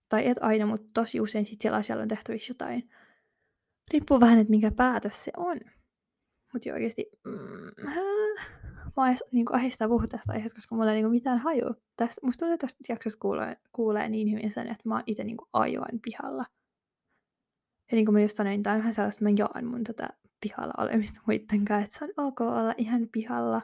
Tai 0.10 0.28
et 0.28 0.38
aina, 0.42 0.66
mutta 0.66 0.88
tosi 0.94 1.22
usein 1.22 1.46
sit 1.46 1.62
siellä 1.62 1.78
asialla 1.78 2.02
on 2.02 2.08
tehtävissä 2.08 2.52
jotain. 2.52 2.90
Riippuu 3.92 4.20
vähän, 4.20 4.40
että 4.40 4.52
mikä 4.52 4.72
päätös 4.72 5.24
se 5.24 5.32
on. 5.38 5.60
Mutta 6.54 6.74
oikeasti... 6.74 7.06
Mm, 7.26 7.92
mä 8.98 9.10
edes, 9.10 9.24
niin 9.32 9.46
ahdistaa 9.56 9.88
puhua 9.88 10.08
tästä 10.08 10.34
aiheesta, 10.34 10.56
koska 10.56 10.76
mulla 10.76 10.92
ei 10.92 10.96
niin 10.96 11.06
kuin, 11.06 11.12
mitään 11.12 11.40
haju. 11.40 11.76
Tästä, 11.98 12.22
musta 12.24 12.40
tuntuu, 12.40 12.54
että 12.54 12.68
tästä 12.68 12.94
jaksosta 12.94 13.20
kuulee, 13.20 13.58
kuulee 13.72 14.10
niin 14.10 14.32
hyvin 14.32 14.52
sen, 14.52 14.68
että 14.68 14.90
mä 14.90 14.96
oon 14.96 15.04
itse 15.08 15.24
niin 15.24 15.38
aivan 15.54 16.00
pihalla. 16.02 16.46
Ja 17.94 17.96
niin 17.96 18.06
kuin 18.06 18.14
mä 18.14 18.22
just 18.22 18.38
sanoin, 18.38 18.64
tämä 18.64 18.74
on 18.74 18.80
vähän 18.80 18.94
sellaista, 18.94 19.30
että 19.30 19.44
mä 19.44 19.48
jaan 19.54 19.66
mun 19.66 19.84
tätä 19.84 20.10
pihalla 20.42 20.74
olemista 20.78 21.22
muiden 21.28 21.66
kanssa, 21.66 21.84
että 21.84 22.00
se 22.00 22.06
on 22.06 22.28
ok 22.28 22.42
olla 22.42 22.74
ihan 22.78 23.08
pihalla. 23.12 23.62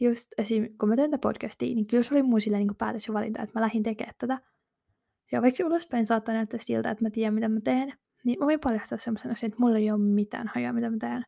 just 0.00 0.30
esim. 0.38 0.78
kun 0.78 0.88
mä 0.88 0.96
teen 0.96 1.10
tätä 1.10 1.20
podcastia, 1.20 1.74
niin 1.74 1.86
kyllä 1.86 2.02
se 2.02 2.14
oli 2.14 2.22
mun 2.22 2.40
niin 2.50 2.76
päätös 2.78 3.08
ja 3.08 3.14
valinta, 3.14 3.42
että 3.42 3.58
mä 3.58 3.64
lähdin 3.64 3.82
tekemään 3.82 4.14
tätä. 4.18 4.38
Ja 5.32 5.42
vaikka 5.42 5.66
ulospäin 5.66 6.06
saattaa 6.06 6.34
näyttää 6.34 6.60
siltä, 6.62 6.90
että 6.90 7.04
mä 7.04 7.10
tiedän, 7.10 7.34
mitä 7.34 7.48
mä 7.48 7.60
teen, 7.60 7.92
niin 8.24 8.38
mä 8.38 8.46
voin 8.46 8.60
paljastaa 8.60 8.98
semmoisen 8.98 9.30
asian, 9.30 9.48
että 9.48 9.62
mulla 9.62 9.78
ei 9.78 9.90
ole 9.90 10.00
mitään 10.00 10.50
hajua, 10.54 10.72
mitä 10.72 10.90
mä 10.90 10.96
teen. 11.00 11.22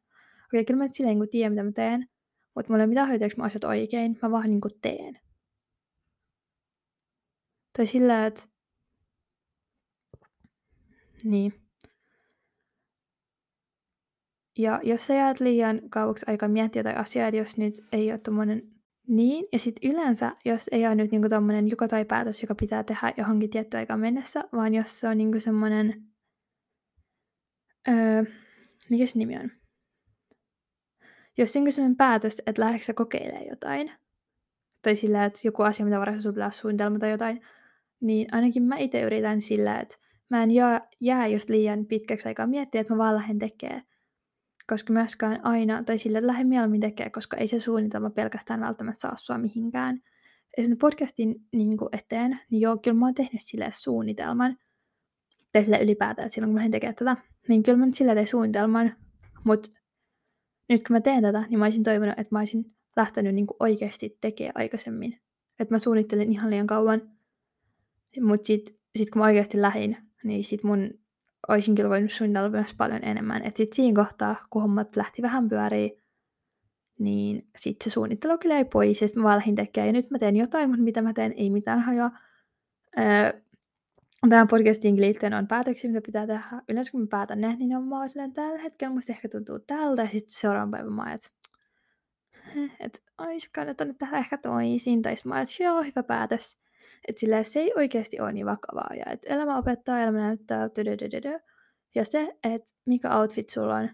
Okei, 0.49 0.64
kyllä 0.64 0.78
mä 0.78 0.84
et 0.84 0.94
silleen 0.94 1.18
niin 1.18 1.30
tiedän, 1.30 1.52
mitä 1.52 1.62
mä 1.62 1.73
teen, 1.73 2.08
mutta 2.54 2.73
mulla 2.73 2.82
ei 2.82 2.87
ole 2.87 2.88
mitään 2.88 3.08
hajua, 3.08 3.28
mä 3.37 3.44
asiat 3.44 3.64
oikein, 3.64 4.18
mä 4.23 4.30
vaan 4.30 4.50
niin 4.50 4.61
teen. 4.82 5.18
Tai 7.76 7.87
sillä, 7.87 8.26
että... 8.26 8.53
Niin. 11.25 11.52
Ja 14.59 14.81
jos 14.83 15.07
sä 15.07 15.14
jäät 15.14 15.40
liian 15.40 15.81
kauaksi 15.90 16.26
aikaa 16.28 16.49
miettiä 16.49 16.81
jotain 16.81 16.97
asiaa, 16.97 17.28
että 17.28 17.38
jos 17.38 17.57
nyt 17.57 17.75
ei 17.93 18.11
ole 18.11 18.19
tommonen 18.19 18.62
niin, 19.09 19.47
ja 19.52 19.59
sitten 19.59 19.90
yleensä, 19.90 20.33
jos 20.45 20.69
ei 20.73 20.87
ole 20.87 20.95
nyt 20.95 21.11
niinku 21.11 21.28
tommonen 21.28 21.71
joko 21.71 21.88
tai 21.88 22.04
päätös, 22.04 22.43
joka 22.43 22.54
pitää 22.54 22.83
tehdä 22.83 23.12
johonkin 23.16 23.50
tiettyä 23.50 23.81
aikaan 23.81 24.00
mennessä, 24.00 24.45
vaan 24.52 24.75
jos 24.75 25.00
se 25.00 25.09
on 25.09 25.19
niinku 25.19 25.40
semmonen, 25.40 26.02
öö, 27.88 28.25
mikä 28.90 29.07
se 29.07 29.19
nimi 29.19 29.37
on? 29.37 29.50
Jos 31.38 31.54
niinku 31.54 31.71
semmonen 31.71 31.97
päätös, 31.97 32.43
että 32.47 32.62
lähdetkö 32.62 32.85
sä 32.85 32.95
kokeilemaan 32.95 33.47
jotain, 33.47 33.93
tai 34.83 34.97
sillä, 34.97 35.25
että 35.25 35.40
joku 35.45 35.62
asia, 35.62 35.87
mitä 35.87 35.99
varassa 36.00 36.23
sulla 36.23 36.35
pitää 36.35 36.50
suunnitelma 36.50 36.99
tai 36.99 37.11
jotain, 37.11 37.40
niin 38.00 38.28
ainakin 38.33 38.62
mä 38.62 38.76
itse 38.76 39.02
yritän 39.02 39.40
sillä, 39.40 39.81
että 39.81 39.97
mä 40.31 40.43
en 40.43 40.50
jää, 40.50 40.81
jää 41.00 41.26
just 41.26 41.49
liian 41.49 41.87
pitkäksi 41.87 42.28
aikaa 42.28 42.47
miettiä, 42.47 42.81
että 42.81 42.95
mä 42.95 42.99
vaan 42.99 43.14
lähden 43.14 43.38
tekemään 43.38 43.83
koska 44.66 44.93
myöskään 44.93 45.40
aina, 45.45 45.85
tai 45.85 45.99
sille, 45.99 46.19
että 46.19 46.26
lähde 46.26 46.45
mieluummin 46.45 46.81
tekemään, 46.81 47.12
koska 47.12 47.37
ei 47.37 47.47
se 47.47 47.59
suunnitelma 47.59 48.11
pelkästään 48.11 48.61
välttämättä 48.61 49.00
saa 49.00 49.16
sua 49.16 49.38
mihinkään. 49.38 50.02
Esimerkiksi 50.57 50.81
podcastin 50.81 51.35
niin 51.52 51.76
kuin 51.76 51.88
eteen, 51.93 52.40
niin 52.50 52.61
joo, 52.61 52.76
kyllä 52.76 52.97
mä 52.97 53.07
oon 53.07 53.14
tehnyt 53.14 53.43
sille 53.43 53.69
suunnitelman, 53.71 54.57
tai 55.52 55.64
sille 55.64 55.83
ylipäätään, 55.83 56.26
että 56.26 56.35
silloin 56.35 56.49
kun 56.49 56.54
mä 56.54 56.59
lähdin 56.59 56.73
tekemään 56.73 56.95
tätä, 56.95 57.16
niin 57.49 57.62
kyllä 57.62 57.78
mä 57.78 57.87
nyt 57.87 57.95
sille 57.95 58.14
tein 58.14 58.26
suunnitelman, 58.26 58.97
mutta 59.45 59.71
nyt 60.69 60.83
kun 60.87 60.95
mä 60.97 61.00
teen 61.00 61.23
tätä, 61.23 61.45
niin 61.49 61.59
mä 61.59 61.64
olisin 61.64 61.83
toivonut, 61.83 62.19
että 62.19 62.35
mä 62.35 62.38
olisin 62.38 62.64
lähtenyt 62.97 63.35
niin 63.35 63.47
kuin 63.47 63.57
oikeasti 63.61 64.19
tekemään 64.21 64.52
aikaisemmin. 64.54 65.21
Että 65.61 65.75
mä 65.75 65.78
suunnittelin 65.78 66.33
ihan 66.33 66.50
liian 66.50 66.66
kauan, 66.66 67.11
mutta 68.21 68.47
sitten 68.47 68.75
sit 68.97 69.11
kun 69.11 69.21
mä 69.21 69.25
oikeasti 69.26 69.62
lähdin, 69.62 69.97
niin 70.25 70.45
sit 70.45 70.64
mun 70.64 70.90
olisin 71.49 71.75
kyllä 71.75 71.90
voinut 71.90 72.12
suunnitella 72.12 72.49
myös 72.49 72.75
paljon 72.75 73.04
enemmän. 73.04 73.43
Että 73.43 73.59
sitten 73.59 73.76
siinä 73.76 74.04
kohtaa, 74.04 74.37
kun 74.50 74.62
hommat 74.62 74.97
lähti 74.97 75.23
vähän 75.23 75.49
pyöriin, 75.49 75.90
niin 76.99 77.49
sitten 77.57 77.90
se 77.90 77.95
suunnittelu 77.95 78.38
kyllä 78.38 78.59
ei 78.59 78.64
pois, 78.64 79.00
ja 79.00 79.09
sitten 79.09 79.23
mä 79.23 79.28
vaan 79.28 79.38
lähdin 79.38 79.54
tekemään, 79.54 79.87
ja 79.87 79.93
nyt 79.93 80.11
mä 80.11 80.19
teen 80.19 80.37
jotain, 80.37 80.69
mutta 80.69 80.85
mitä 80.85 81.02
mä 81.02 81.12
teen, 81.12 81.35
ei 81.37 81.50
mitään 81.50 81.81
hajoa. 81.81 82.11
Öö, 82.99 83.40
tähän 84.28 84.49
podcastiin 84.49 85.00
liittyen 85.00 85.35
on 85.35 85.47
päätöksiä, 85.47 85.90
mitä 85.90 86.07
pitää 86.07 86.26
tehdä. 86.26 86.43
Yleensä 86.69 86.93
kun 86.93 87.00
mä 87.00 87.07
päätän 87.11 87.40
ne, 87.40 87.57
niin 87.57 87.76
on 87.76 87.88
mä 87.88 88.09
silleen, 88.09 88.33
tällä 88.33 88.59
hetkellä 88.59 88.95
musta 88.95 89.12
ehkä 89.12 89.28
tuntuu 89.28 89.59
tältä, 89.59 90.02
ja 90.02 90.09
sitten 90.09 90.35
seuraavan 90.35 90.71
päivän 90.71 90.93
mä 90.93 91.12
että 91.12 91.28
et 92.81 93.02
ois 93.19 93.49
kannattanut 93.49 93.99
tehdä 93.99 94.19
ehkä 94.19 94.38
toisin, 94.38 95.02
tai 95.02 95.14
mä 95.25 95.40
että 95.40 95.64
joo, 95.64 95.83
hyvä 95.83 96.02
päätös. 96.02 96.63
Että 97.08 97.20
sillä 97.20 97.42
se 97.42 97.61
ei 97.61 97.73
oikeasti 97.76 98.20
ole 98.20 98.32
niin 98.32 98.46
vakavaa. 98.46 98.90
Ja 98.96 99.12
että 99.12 99.34
elämä 99.34 99.58
opettaa, 99.58 100.00
elämä 100.00 100.18
näyttää, 100.18 100.68
tydydydydö. 100.68 101.38
Ja 101.94 102.04
se, 102.04 102.37
että 102.44 102.73
mikä 102.87 103.18
outfit 103.18 103.50
sulla 103.50 103.76
on 103.76 103.90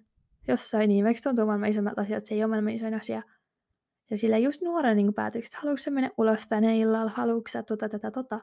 jossain, 0.49 0.89
niin 0.89 1.05
vaikka 1.05 1.21
tuntuu 1.23 1.47
maailman 1.47 1.69
isommat 1.69 1.99
asiat, 1.99 2.27
se 2.27 2.35
ei 2.35 2.45
ole 2.45 2.49
maailman 2.49 2.73
isoin 2.73 2.95
asia. 2.95 3.23
Ja 4.11 4.19
sillä 4.19 4.39
just 4.39 4.63
nuoren 4.63 4.97
niin 4.97 5.15
päätökset, 5.15 5.55
haluatko 5.55 5.83
sä 5.83 5.91
mennä 5.91 6.11
ulos 6.19 6.47
tänne 6.49 6.79
illalla, 6.79 7.11
haluatko 7.15 7.49
sä 7.51 7.63
tota, 7.63 7.89
tätä, 7.89 8.11
tota. 8.11 8.41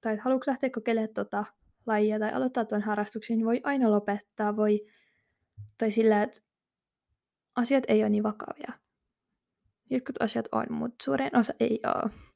Tai 0.00 0.12
että 0.12 0.24
haluatko 0.24 0.50
lähteä 0.50 0.70
kokeilemaan 0.70 1.14
tota 1.14 1.44
lajia 1.86 2.18
tai 2.18 2.32
aloittaa 2.32 2.64
tuon 2.64 2.82
harrastuksen, 2.82 3.36
niin 3.36 3.46
voi 3.46 3.60
aina 3.64 3.90
lopettaa, 3.90 4.56
voi... 4.56 4.80
Tai 5.78 5.90
sillä, 5.90 6.22
että 6.22 6.40
asiat 7.56 7.84
ei 7.88 8.02
ole 8.02 8.08
niin 8.08 8.22
vakavia. 8.22 8.72
Jotkut 9.90 10.22
asiat 10.22 10.48
on, 10.52 10.66
mutta 10.70 11.04
suurin 11.04 11.36
osa 11.36 11.54
ei 11.60 11.80
ole. 11.86 12.27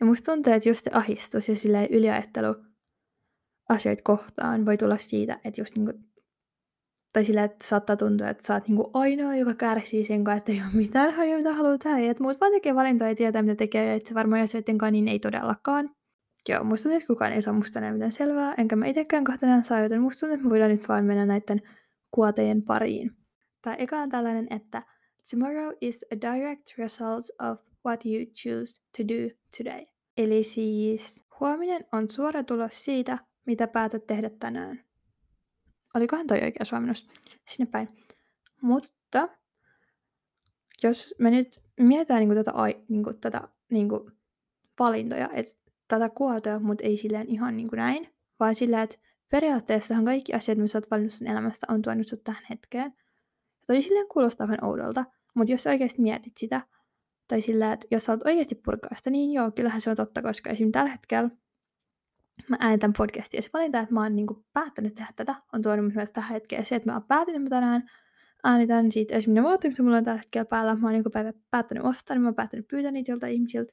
Ja 0.00 0.06
musta 0.06 0.32
tuntuu, 0.32 0.52
että 0.52 0.68
just 0.68 0.84
se 0.84 0.90
ahistus 0.94 1.48
ja 1.48 1.56
sillä 1.56 1.86
yliajattelu 1.90 2.54
asioita 3.68 4.02
kohtaan 4.02 4.66
voi 4.66 4.76
tulla 4.76 4.96
siitä, 4.96 5.40
että 5.44 5.60
just 5.60 5.76
niinku, 5.76 5.92
tai 7.12 7.24
sillä, 7.24 7.44
että 7.44 7.66
saattaa 7.66 7.96
tuntua, 7.96 8.28
että 8.28 8.46
sä 8.46 8.54
oot 8.54 8.68
niinku 8.68 8.90
ainoa, 8.94 9.36
joka 9.36 9.54
kärsii 9.54 10.04
sen 10.04 10.24
kanssa, 10.24 10.36
että 10.36 10.52
ei 10.52 10.62
ole 10.62 10.70
mitään 10.72 11.14
hajua, 11.14 11.36
mitä 11.36 11.52
haluaa 11.54 11.78
tehdä, 11.78 11.98
ja 11.98 12.10
että 12.10 12.22
muut 12.22 12.40
vaan 12.40 12.52
tekee 12.52 12.74
valintoja 12.74 13.10
ja 13.10 13.16
tietää, 13.16 13.42
mitä 13.42 13.54
tekee, 13.54 13.86
ja 13.86 13.94
että 13.94 14.08
se 14.08 14.14
varmaan 14.14 14.42
asioiden 14.42 14.78
kanssa 14.78 14.90
niin 14.90 15.08
ei 15.08 15.18
todellakaan. 15.18 15.90
Joo, 16.48 16.64
musta 16.64 16.82
tuntuu, 16.82 16.96
että 16.96 17.06
kukaan 17.06 17.32
ei 17.32 17.42
saa 17.42 17.54
musta 17.54 17.78
enää 17.78 17.92
mitään 17.92 18.12
selvää, 18.12 18.54
enkä 18.58 18.76
mä 18.76 18.86
itsekään 18.86 19.24
kohta 19.24 19.62
saa, 19.62 19.80
joten 19.80 20.00
musta 20.00 20.20
tuntuu, 20.20 20.34
että 20.34 20.44
me 20.44 20.50
voidaan 20.50 20.70
nyt 20.70 20.88
vaan 20.88 21.04
mennä 21.04 21.26
näiden 21.26 21.62
kuotejen 22.10 22.62
pariin. 22.62 23.10
Tai 23.62 23.76
eka 23.78 23.98
on 23.98 24.08
tällainen, 24.08 24.46
että 24.50 24.78
tomorrow 25.30 25.72
is 25.80 26.04
a 26.12 26.16
direct 26.20 26.78
result 26.78 27.24
of 27.50 27.60
what 27.86 28.06
you 28.06 28.24
choose 28.26 28.80
to 28.96 29.04
do 29.04 29.30
today. 29.58 29.84
Eli 30.16 30.42
siis 30.42 31.24
huominen 31.40 31.84
on 31.92 32.10
suora 32.10 32.44
tulos 32.44 32.84
siitä, 32.84 33.18
mitä 33.46 33.66
päätät 33.66 34.06
tehdä 34.06 34.30
tänään. 34.30 34.84
Olikohan 35.94 36.26
toi 36.26 36.40
oikea 36.42 36.64
suomennos? 36.64 37.08
Sinne 37.48 37.70
päin. 37.70 37.88
Mutta 38.62 39.28
jos 40.82 41.14
me 41.18 41.30
nyt 41.30 41.60
mietitään 41.80 42.20
niin 42.20 42.28
kuin, 42.28 42.44
tätä, 42.44 42.52
niin 42.88 43.04
kuin, 43.04 43.20
tätä 43.20 43.48
niin 43.70 43.88
kuin, 43.88 44.12
valintoja, 44.78 45.30
että 45.32 45.52
tätä 45.88 46.08
kuotoa, 46.08 46.58
mutta 46.58 46.84
ei 46.84 46.96
silleen 46.96 47.28
ihan 47.28 47.56
niin 47.56 47.68
kuin 47.68 47.78
näin, 47.78 48.08
vaan 48.40 48.54
sillä, 48.54 48.82
että 48.82 48.96
periaatteessahan 49.30 50.04
kaikki 50.04 50.34
asiat, 50.34 50.58
mitä 50.58 50.78
oot 50.78 50.90
valinnut 50.90 51.12
sun 51.12 51.26
elämästä, 51.26 51.66
on 51.70 51.82
tuonut 51.82 52.06
sut 52.06 52.24
tähän 52.24 52.42
hetkeen. 52.50 52.84
Ja 52.84 53.66
toi 53.66 53.82
silleen 53.82 54.08
kuulostaa 54.08 54.46
vähän 54.46 54.64
oudolta, 54.64 55.04
mutta 55.34 55.52
jos 55.52 55.62
sä 55.62 55.70
oikeasti 55.70 56.02
mietit 56.02 56.36
sitä, 56.36 56.60
tai 57.28 57.40
sillä, 57.40 57.72
että 57.72 57.86
jos 57.90 58.08
oot 58.08 58.26
oikeasti 58.26 58.54
purkaa 58.54 58.96
sitä, 58.96 59.10
niin 59.10 59.32
joo, 59.32 59.50
kyllähän 59.50 59.80
se 59.80 59.90
on 59.90 59.96
totta, 59.96 60.22
koska 60.22 60.50
esimerkiksi 60.50 60.72
tällä 60.72 60.90
hetkellä 60.90 61.30
mä 62.48 62.56
äänitän 62.60 62.92
podcastia. 62.92 63.42
Se 63.42 63.50
valinta, 63.52 63.80
että 63.80 63.94
mä 63.94 64.02
oon 64.02 64.16
niinku 64.16 64.44
päättänyt 64.52 64.94
tehdä 64.94 65.10
tätä, 65.16 65.34
on 65.52 65.62
tuonut 65.62 65.94
myös 65.94 66.10
tähän 66.12 66.32
hetkeen. 66.32 66.64
Se, 66.64 66.76
että 66.76 66.90
mä 66.90 66.94
oon 66.94 67.04
päättänyt, 67.08 67.42
että 67.42 67.54
mä 67.54 67.60
tänään 67.60 67.90
äänitän 68.44 68.92
siitä 68.92 69.14
esimerkiksi 69.14 69.40
ne 69.40 69.48
vaatteet, 69.48 69.72
mitä 69.72 69.82
mulla 69.82 69.96
on 69.96 70.04
tällä 70.04 70.18
hetkellä 70.18 70.44
päällä. 70.44 70.74
Mä 70.74 70.86
oon 70.86 70.92
niinku 70.92 71.10
päivä 71.10 71.32
päättänyt 71.50 71.84
ostaa, 71.84 72.14
niin 72.14 72.22
mä 72.22 72.28
oon 72.28 72.34
päättänyt 72.34 72.68
pyytää 72.68 72.90
niitä 72.90 73.12
jolta 73.12 73.26
ihmisiltä. 73.26 73.72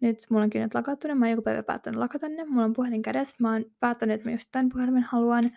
Nyt 0.00 0.26
mulla 0.30 0.44
on 0.44 0.50
kyllä 0.50 0.68
lakattu 0.74 1.08
ne, 1.08 1.14
mä 1.14 1.24
oon 1.24 1.30
joku 1.30 1.42
päivä 1.42 1.62
päättänyt 1.62 1.98
lakata 1.98 2.28
ne. 2.28 2.44
Mulla 2.44 2.64
on 2.64 2.72
puhelin 2.72 3.02
kädessä, 3.02 3.36
mä 3.40 3.52
oon 3.52 3.64
päättänyt, 3.80 4.14
että 4.14 4.28
mä 4.28 4.32
just 4.32 4.48
tämän 4.52 4.68
puhelimen 4.68 5.02
haluan. 5.02 5.50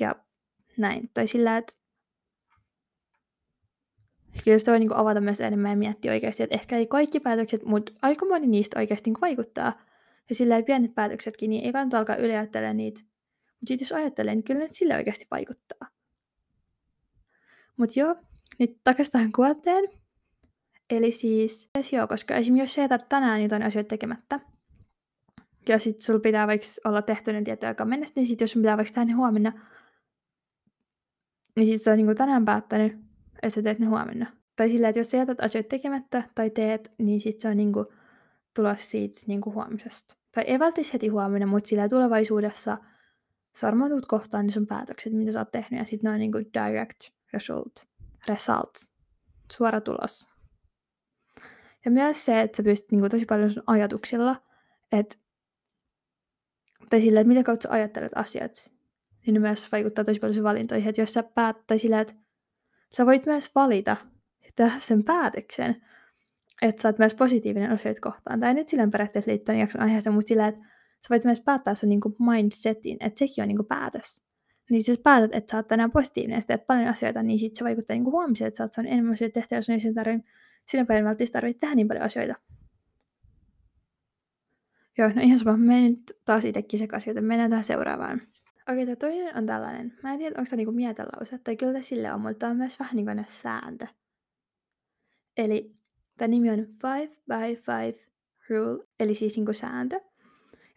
Ja 0.00 0.14
näin. 0.78 1.10
Tai 1.14 1.26
sillä, 1.26 1.56
että 1.56 1.81
kyllä 4.44 4.58
sitä 4.58 4.70
voi 4.70 4.78
niin 4.78 4.88
kuin 4.88 4.98
avata 4.98 5.20
myös 5.20 5.40
enemmän 5.40 5.70
ja 5.70 5.76
miettiä 5.76 6.12
oikeasti, 6.12 6.42
että 6.42 6.54
ehkä 6.54 6.76
ei 6.76 6.86
kaikki 6.86 7.20
päätökset, 7.20 7.64
mutta 7.64 7.92
aika 8.02 8.26
moni 8.26 8.46
niistä 8.46 8.78
oikeasti 8.78 9.10
niin 9.10 9.20
vaikuttaa. 9.20 9.72
Ja 10.28 10.34
sillä 10.34 10.56
ei 10.56 10.62
pienet 10.62 10.94
päätöksetkin, 10.94 11.50
niin 11.50 11.64
ei 11.64 11.72
kannata 11.72 11.98
alkaa 11.98 12.16
yliajattelemaan 12.16 12.76
niitä. 12.76 13.00
Mutta 13.00 13.68
sitten 13.68 13.84
jos 13.84 13.92
ajattelee, 13.92 14.34
niin 14.34 14.44
kyllä 14.44 14.60
ne 14.60 14.68
sille 14.70 14.96
oikeasti 14.96 15.26
vaikuttaa. 15.30 15.88
Mutta 17.76 18.00
joo, 18.00 18.16
nyt 18.58 18.76
takaisin 18.84 19.12
tähän 19.12 19.32
kuotteen. 19.32 19.84
Eli 20.90 21.10
siis, 21.10 21.70
joo, 21.92 22.06
koska 22.06 22.34
esimerkiksi 22.34 22.62
jos 22.62 22.74
sä 22.74 22.82
jätät 22.82 23.08
tänään 23.08 23.42
jotain 23.42 23.62
asioita 23.62 23.88
tekemättä, 23.88 24.40
ja 25.68 25.78
sitten 25.78 26.02
sulla 26.02 26.20
pitää 26.20 26.46
vaikka 26.46 26.66
olla 26.84 27.02
tehty 27.02 27.32
ne 27.32 27.42
tietty 27.42 27.66
aikaa 27.66 27.86
mennessä, 27.86 28.12
niin 28.16 28.26
sitten 28.26 28.44
jos 28.44 28.52
sun 28.52 28.62
pitää 28.62 28.76
vaikka 28.76 28.94
tehdä 28.94 29.04
ne 29.04 29.12
huomenna, 29.12 29.52
niin 31.56 31.66
sitten 31.66 31.78
se 31.78 31.90
on 31.90 31.96
niin 31.96 32.16
tänään 32.16 32.44
päättänyt, 32.44 33.11
että 33.42 33.54
sä 33.54 33.62
teet 33.62 33.78
ne 33.78 33.86
huomenna. 33.86 34.26
Tai 34.56 34.68
sillä, 34.70 34.88
että 34.88 35.00
jos 35.00 35.10
sä 35.10 35.16
jätät 35.16 35.40
asioita 35.40 35.68
tekemättä 35.68 36.22
tai 36.34 36.50
teet, 36.50 36.90
niin 36.98 37.20
sit 37.20 37.40
se 37.40 37.48
on 37.48 37.56
niinku 37.56 37.84
tulos 38.54 38.90
siitä 38.90 39.20
niinku 39.26 39.54
huomisesta. 39.54 40.16
Tai 40.34 40.44
ei 40.46 40.58
välttämättä 40.58 40.92
heti 40.92 41.08
huomenna, 41.08 41.46
mutta 41.46 41.68
sillä 41.68 41.88
tulevaisuudessa 41.88 42.78
sä 43.56 43.66
varmaan 43.66 43.90
tuut 43.90 44.06
kohtaan 44.06 44.46
niin 44.46 44.52
sun 44.52 44.66
päätökset, 44.66 45.12
mitä 45.12 45.32
sä 45.32 45.38
oot 45.38 45.50
tehnyt, 45.52 45.80
ja 45.80 45.84
sitten 45.84 46.08
ne 46.08 46.14
on 46.14 46.18
niinku 46.18 46.38
direct 46.38 47.00
result, 47.32 47.72
result, 48.28 48.72
suora 49.52 49.80
tulos. 49.80 50.28
Ja 51.84 51.90
myös 51.90 52.24
se, 52.24 52.40
että 52.40 52.56
sä 52.56 52.62
pystyt 52.62 52.92
niinku 52.92 53.08
tosi 53.08 53.24
paljon 53.24 53.50
sun 53.50 53.62
ajatuksilla, 53.66 54.36
että 54.92 55.18
tai 56.90 57.00
sillä, 57.00 57.20
että 57.20 57.28
mitä 57.28 57.42
kautta 57.42 57.62
sä 57.62 57.74
ajattelet 57.74 58.12
asiat, 58.14 58.72
niin 59.26 59.34
ne 59.34 59.40
myös 59.40 59.72
vaikuttaa 59.72 60.04
tosi 60.04 60.20
paljon 60.20 60.34
sun 60.34 60.42
valintoihin. 60.42 60.88
Että 60.88 61.00
jos 61.00 61.12
sä 61.12 61.22
päät, 61.22 61.56
tai 61.66 61.78
sillä, 61.78 62.00
että 62.00 62.14
sä 62.96 63.06
voit 63.06 63.26
myös 63.26 63.54
valita 63.54 63.96
tehdä 64.56 64.72
sen 64.78 65.04
päätöksen, 65.04 65.82
että 66.62 66.82
sä 66.82 66.88
oot 66.88 66.98
myös 66.98 67.14
positiivinen 67.14 67.70
asioita 67.70 68.00
kohtaan. 68.00 68.40
Tai 68.40 68.54
nyt 68.54 68.68
silleen 68.68 68.90
periaatteessa 68.90 69.30
liittyen 69.30 69.58
jakson 69.58 69.82
aiheeseen, 69.82 70.14
mutta 70.14 70.28
sillä, 70.28 70.48
että 70.48 70.60
sä 71.02 71.08
voit 71.10 71.24
myös 71.24 71.40
päättää 71.40 71.74
sun 71.74 71.88
niinku 71.88 72.16
mindsetin, 72.18 72.96
että 73.00 73.18
sekin 73.18 73.42
on 73.42 73.48
niinku 73.48 73.64
päätös. 73.64 74.24
niin 74.70 74.84
jos 74.88 74.98
päätät, 74.98 75.30
että 75.34 75.50
sä 75.50 75.56
oot 75.56 75.66
tänään 75.66 75.90
positiivinen 75.90 76.36
ja 76.36 76.42
teet 76.42 76.66
paljon 76.66 76.88
asioita, 76.88 77.22
niin 77.22 77.38
sit 77.38 77.56
se 77.56 77.64
vaikuttaa 77.64 77.96
niin 77.96 78.04
huomiseen, 78.04 78.48
että 78.48 78.58
sä 78.58 78.64
oot 78.64 78.72
saanut 78.72 78.92
enemmän 78.92 79.12
asioita 79.12 79.34
tehtyä, 79.34 79.58
jos 79.58 79.68
ei 79.68 79.80
sen 79.80 79.94
tarvitse, 79.94 80.28
sinä 80.66 80.84
päivänä 80.84 81.08
välttämättä 81.08 81.32
tarvitse 81.32 81.60
tehdä 81.60 81.74
niin 81.74 81.88
paljon 81.88 82.04
asioita. 82.04 82.34
Joo, 84.98 85.08
no 85.08 85.22
ihan 85.22 85.38
sama. 85.38 85.56
Mä 85.56 85.72
nyt 85.72 86.18
taas 86.24 86.44
itsekin 86.44 86.78
sekaisin, 86.78 87.10
joten 87.10 87.24
mennään 87.24 87.50
tähän 87.50 87.64
seuraavaan. 87.64 88.20
Okei, 88.70 88.84
tämä 88.86 88.96
toinen 88.96 89.36
on 89.36 89.46
tällainen. 89.46 89.98
Mä 90.02 90.12
en 90.12 90.18
tiedä, 90.18 90.34
onko 90.38 90.48
tämä 90.50 90.56
niinku 90.56 90.72
mietelause, 90.72 91.38
tai 91.38 91.56
kyllä 91.56 91.82
sille 91.82 92.12
on, 92.12 92.20
mutta 92.20 92.38
tämä 92.38 92.50
on 92.50 92.56
myös 92.56 92.78
vähän 92.78 92.96
niin 92.96 93.06
kuin 93.06 93.24
sääntö. 93.28 93.86
Eli 95.36 95.76
tämä 96.18 96.28
nimi 96.28 96.50
on 96.50 96.58
5 96.58 97.22
by 97.28 97.34
5 97.86 98.12
rule, 98.50 98.84
eli 99.00 99.14
siis 99.14 99.36
niinku 99.36 99.52
sääntö. 99.52 100.00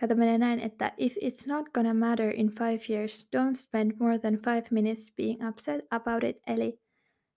Ja 0.02 0.08
tämä 0.08 0.20
menee 0.20 0.38
näin, 0.38 0.60
että 0.60 0.94
if 0.98 1.16
it's 1.16 1.48
not 1.48 1.70
gonna 1.70 1.94
matter 1.94 2.34
in 2.36 2.50
five 2.50 2.80
years, 2.90 3.30
don't 3.38 3.56
spend 3.56 3.92
more 4.00 4.20
than 4.20 4.34
five 4.34 4.64
minutes 4.72 5.14
being 5.18 5.50
upset 5.50 5.86
about 5.90 6.24
it. 6.24 6.42
Eli 6.48 6.80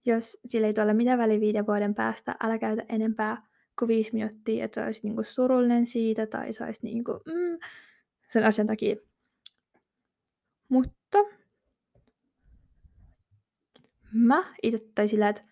jos 0.06 0.40
sillä 0.44 0.66
ei 0.66 0.74
tule 0.74 0.94
mitään 0.94 1.18
väliä 1.18 1.40
viiden 1.40 1.66
vuoden 1.66 1.94
päästä, 1.94 2.34
älä 2.40 2.58
käytä 2.58 2.82
enempää 2.88 3.46
kuin 3.78 3.88
viisi 3.88 4.12
minuuttia, 4.12 4.64
että 4.64 4.80
sä 4.80 4.86
olisit 4.86 5.04
niinku 5.04 5.22
surullinen 5.22 5.86
siitä 5.86 6.26
tai 6.26 6.52
sä 6.52 6.64
olisit 6.64 6.82
niinku, 6.82 7.12
mm, 7.12 7.58
sen 8.32 8.44
asian 8.44 8.66
takia. 8.66 8.96
Mutta 10.68 11.18
mä 14.12 14.54
itse 14.62 14.78
tai 14.94 15.08
sillä, 15.08 15.28
että 15.28 15.42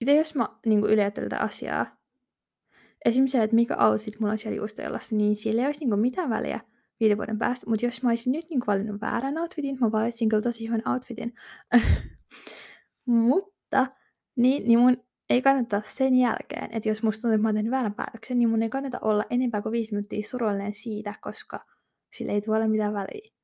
itse 0.00 0.16
jos 0.16 0.34
mä 0.34 0.48
ylettelen 0.88 1.30
tätä 1.30 1.42
asiaa, 1.42 1.86
esimerkiksi 3.04 3.38
se, 3.38 3.42
että 3.44 3.56
mikä 3.56 3.76
outfit 3.76 4.20
mulla 4.20 4.32
on 4.32 4.38
siellä 4.38 4.56
juustojalassa, 4.56 5.16
niin 5.16 5.36
sillä 5.36 5.62
ei 5.62 5.66
olisi 5.66 5.80
niinku 5.80 5.96
mitään 5.96 6.30
väliä 6.30 6.60
viiden 7.00 7.16
vuoden 7.16 7.38
päästä. 7.38 7.70
Mutta 7.70 7.86
jos 7.86 8.02
mä 8.02 8.08
olisin 8.08 8.32
nyt 8.32 8.50
niinku 8.50 8.66
valinnut 8.66 9.00
väärän 9.00 9.38
outfitin, 9.38 9.78
mä 9.80 9.92
valitsin 9.92 10.28
kyllä 10.28 10.42
tosi 10.42 10.66
hyvän 10.66 10.88
outfitin. 10.88 11.34
Mutta 13.06 13.86
niin, 14.36 14.64
niin 14.64 14.78
mun 14.78 14.96
ei 15.30 15.42
kannata 15.42 15.82
sen 15.84 16.14
jälkeen, 16.14 16.68
että 16.72 16.88
jos 16.88 17.02
musta 17.02 17.22
tuntuu, 17.22 17.34
että 17.34 17.42
mä 17.42 17.48
oon 17.48 17.54
tehnyt 17.54 17.70
väärän 17.70 17.94
päätöksen, 17.94 18.38
niin 18.38 18.48
mun 18.48 18.62
ei 18.62 18.68
kannata 18.68 18.98
olla 19.02 19.24
enempää 19.30 19.62
kuin 19.62 19.72
viisi 19.72 19.92
minuuttia 19.92 20.22
surullinen 20.22 20.74
siitä, 20.74 21.14
koska 21.20 21.60
sillä 22.12 22.32
ei 22.32 22.40
tule 22.40 22.68
mitään 22.68 22.92
väliä. 22.92 23.39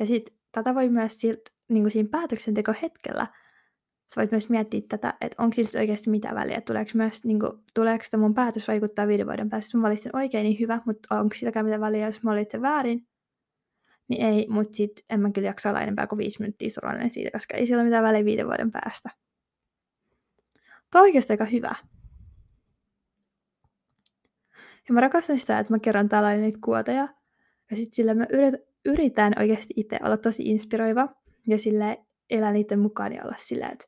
Ja 0.00 0.06
sitten 0.06 0.36
tätä 0.52 0.74
voi 0.74 0.88
myös 0.88 1.20
siltä, 1.20 1.50
niin 1.68 1.90
siinä 1.90 2.08
päätöksentekohetkellä, 2.12 3.26
sä 4.14 4.20
voit 4.20 4.30
myös 4.30 4.50
miettiä 4.50 4.80
tätä, 4.88 5.14
että 5.20 5.42
onko 5.42 5.54
siltä 5.54 5.78
oikeasti 5.78 6.10
mitään 6.10 6.34
väliä, 6.34 6.60
tuleeko, 6.60 6.90
myös, 6.94 7.24
niin 7.24 7.40
kuin, 7.40 7.52
tuleeko 7.74 8.04
tämä 8.10 8.20
mun 8.20 8.34
päätös 8.34 8.68
vaikuttaa 8.68 9.06
viiden 9.06 9.26
vuoden 9.26 9.50
päästä, 9.50 9.66
jos 9.66 9.74
mä 9.74 9.82
valitsin 9.82 10.16
oikein, 10.16 10.44
niin 10.44 10.60
hyvä, 10.60 10.80
mutta 10.86 11.20
onko 11.20 11.34
sitäkään 11.34 11.66
mitään 11.66 11.80
väliä, 11.80 12.06
jos 12.06 12.22
mä 12.22 12.30
valitsin 12.30 12.62
väärin, 12.62 13.06
niin 14.08 14.26
ei, 14.26 14.46
mutta 14.50 14.76
sitten 14.76 15.04
en 15.10 15.20
mä 15.20 15.30
kyllä 15.30 15.48
jaksa 15.48 15.68
olla 15.68 15.80
enempää 15.80 16.06
kuin 16.06 16.18
viisi 16.18 16.40
minuuttia 16.40 16.70
surullinen 16.70 17.12
siitä, 17.12 17.30
koska 17.30 17.56
ei 17.56 17.66
sillä 17.66 17.80
ole 17.80 17.84
mitään 17.84 18.04
väliä 18.04 18.24
viiden 18.24 18.46
vuoden 18.46 18.70
päästä. 18.70 19.10
Tämä 20.90 21.02
on 21.02 21.06
oikeasti 21.06 21.32
aika 21.32 21.44
hyvä. 21.44 21.74
Ja 24.88 24.94
mä 24.94 25.00
rakastan 25.00 25.38
sitä, 25.38 25.58
että 25.58 25.72
mä 25.72 25.78
kerron 25.78 26.08
tällainen 26.08 26.40
niitä 26.40 26.58
kuoteja. 26.64 27.08
Ja 27.70 27.76
sitten 27.76 27.94
sillä 27.94 28.14
mä 28.14 28.26
yritän 28.30 28.60
oikeasti 29.38 29.74
itse 29.76 29.98
olla 30.02 30.16
tosi 30.16 30.42
inspiroiva. 30.42 31.08
Ja 31.46 31.58
sillä 31.58 31.96
elää 32.30 32.52
niiden 32.52 32.78
mukaan 32.78 33.12
ja 33.12 33.24
olla 33.24 33.34
sillä, 33.38 33.68
että 33.68 33.84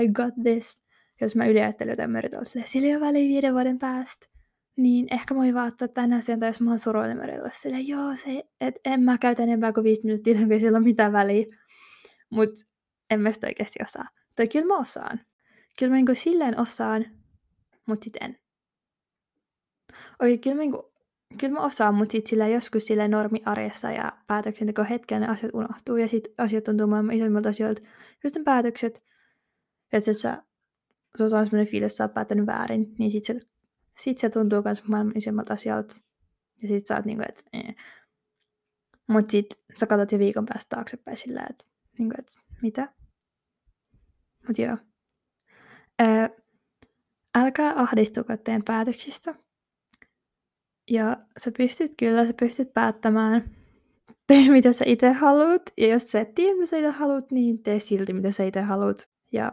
I 0.00 0.08
got 0.08 0.34
this. 0.42 0.82
Jos 1.20 1.36
mä 1.36 1.46
yliajattelen 1.46 1.92
jotain, 1.92 2.10
mä 2.10 2.18
yritän 2.18 2.38
olla 2.38 2.64
sillä, 2.64 2.86
ei 2.86 2.96
ole 2.96 3.12
viiden 3.12 3.54
vuoden 3.54 3.78
päästä. 3.78 4.26
Niin 4.76 5.06
ehkä 5.10 5.34
mä 5.34 5.38
voin 5.38 5.54
vaan 5.54 5.68
ottaa 5.68 5.88
tämän 5.88 6.12
asian, 6.12 6.40
tai 6.40 6.48
jos 6.48 6.60
mä 6.60 6.70
oon 6.70 6.78
surullinen, 6.78 7.16
mä 7.16 7.22
yritän 7.22 7.40
olla 7.40 7.50
sillä, 7.50 7.78
joo, 7.78 8.16
se, 8.16 8.44
että 8.60 8.80
en 8.84 9.00
mä 9.00 9.18
käytä 9.18 9.42
enempää 9.42 9.72
kuin 9.72 9.84
viisi 9.84 10.06
minuuttia, 10.06 10.34
kun 10.38 10.52
ei 10.52 10.60
sillä 10.60 10.78
ole 10.78 10.84
mitään 10.84 11.12
väliä. 11.12 11.46
Mut 12.30 12.50
en 13.10 13.20
mä 13.20 13.32
sitä 13.32 13.46
oikeasti 13.46 13.78
osaa. 13.82 14.04
Tai 14.36 14.46
kyllä 14.46 14.66
mä 14.66 14.78
osaan. 14.78 15.20
Kyllä 15.78 15.90
mä 15.90 15.96
niinku 15.96 16.14
silleen 16.14 16.60
osaan, 16.60 17.06
mut 17.86 18.02
sit 18.02 18.16
en. 18.20 18.36
Okei, 20.20 20.38
kyllä 20.38 20.56
mä, 20.56 20.60
niinku, 20.60 20.92
kyllä 21.38 21.54
mä 21.54 21.64
osaan, 21.64 21.94
mutta 21.94 22.12
sit 22.12 22.26
sillä 22.26 22.48
joskus 22.48 22.86
sillä 22.86 23.08
normiarjessa 23.08 23.90
ja 23.90 24.12
päätöksenteko 24.26 24.84
hetkellä 24.84 25.26
ne 25.26 25.32
asiat 25.32 25.54
unohtuu 25.54 25.96
ja 25.96 26.08
sit 26.08 26.28
asiat 26.38 26.64
tuntuu 26.64 26.86
maailman 26.86 27.14
isommilta 27.14 27.48
asioilta. 27.48 27.80
Sitten 28.22 28.44
päätökset, 28.44 29.04
että 29.92 30.12
sä, 30.12 30.42
sulla 31.18 31.38
on 31.38 31.46
sellainen 31.46 31.70
fiilis, 31.70 31.92
että 31.92 31.96
sä 31.96 32.04
oot 32.04 32.14
päättänyt 32.14 32.46
väärin, 32.46 32.94
niin 32.98 33.10
sit 33.10 33.24
se, 33.24 33.40
sit 33.98 34.18
se 34.18 34.30
tuntuu 34.30 34.62
myös 34.64 34.88
maailman 34.88 35.16
isommalta 35.16 35.52
asialta. 35.52 35.94
Ja 36.62 36.68
sit 36.68 36.86
sä 36.86 36.96
oot 36.96 37.04
niinku, 37.04 37.24
että 37.28 37.42
ee. 37.52 37.74
Mut 39.06 39.30
sit 39.30 39.46
sä 39.76 39.86
katsot 39.86 40.12
jo 40.12 40.18
viikon 40.18 40.46
päästä 40.46 40.76
taaksepäin 40.76 41.16
sillä, 41.16 41.46
että 41.50 41.64
niinku, 41.98 42.14
et, 42.18 42.26
mitä? 42.62 42.92
Mut 44.48 44.58
joo. 44.58 44.76
Ää, 45.98 46.30
älkää 47.34 47.72
ahdistuko 47.76 48.36
teidän 48.36 48.62
päätöksistä. 48.64 49.34
Ja 50.90 51.16
sä 51.38 51.52
pystyt 51.58 51.92
kyllä, 51.98 52.26
sä 52.26 52.32
pystyt 52.32 52.74
päättämään, 52.74 53.50
tee 54.26 54.48
mitä 54.48 54.72
sä 54.72 54.84
itse 54.88 55.12
haluat. 55.12 55.62
Ja 55.76 55.88
jos 55.88 56.10
sä 56.10 56.20
et 56.20 56.34
tiedä, 56.34 56.54
mitä 56.54 56.66
sä 56.66 56.76
itse 56.76 56.90
haluat, 56.90 57.32
niin 57.32 57.62
tee 57.62 57.80
silti, 57.80 58.12
mitä 58.12 58.30
sä 58.30 58.44
itse 58.44 58.60
haluat. 58.60 59.08
Ja 59.32 59.52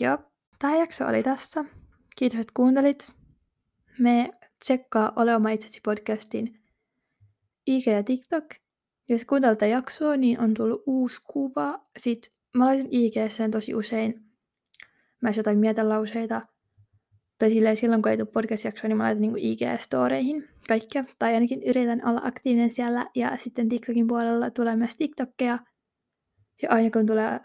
joo, 0.00 0.18
tämä 0.58 0.76
jakso 0.76 1.06
oli 1.06 1.22
tässä. 1.22 1.64
Kiitos, 2.16 2.40
että 2.40 2.52
kuuntelit. 2.56 3.12
Me 3.98 4.30
tsekkaa 4.58 5.12
Ole 5.16 5.36
oma 5.36 5.50
itsesi 5.50 5.80
podcastin 5.84 6.60
IG 7.66 7.86
ja 7.86 8.02
TikTok. 8.02 8.44
Jos 9.08 9.24
kuuntelet 9.24 9.58
tätä 9.58 9.66
jaksoa, 9.66 10.16
niin 10.16 10.40
on 10.40 10.54
tullut 10.54 10.82
uusi 10.86 11.20
kuva. 11.24 11.80
Sitten 11.98 12.32
mä 12.54 12.66
laitan 12.66 12.88
IG 12.90 13.14
tosi 13.50 13.74
usein 13.74 14.26
myös 15.22 15.36
jotain 15.36 15.58
mietelauseita. 15.58 16.40
Tai 17.38 17.50
silleen, 17.50 17.76
silloin 17.76 18.02
kun 18.02 18.10
ei 18.10 18.16
tule 18.16 18.28
podcast-jaksoa, 18.32 18.88
niin 18.88 18.96
mä 18.96 19.04
laitan 19.04 19.22
niin 19.22 19.36
IG-storeihin 19.36 20.48
kaikkea. 20.68 21.04
Tai 21.18 21.34
ainakin 21.34 21.62
yritän 21.62 22.08
olla 22.08 22.20
aktiivinen 22.24 22.70
siellä. 22.70 23.06
Ja 23.14 23.36
sitten 23.36 23.68
TikTokin 23.68 24.06
puolella 24.06 24.50
tulee 24.50 24.76
myös 24.76 24.96
TikTokkeja. 24.96 25.58
Ja 26.62 26.70
aina 26.70 26.90
kun 26.90 27.06
tulee 27.06 27.40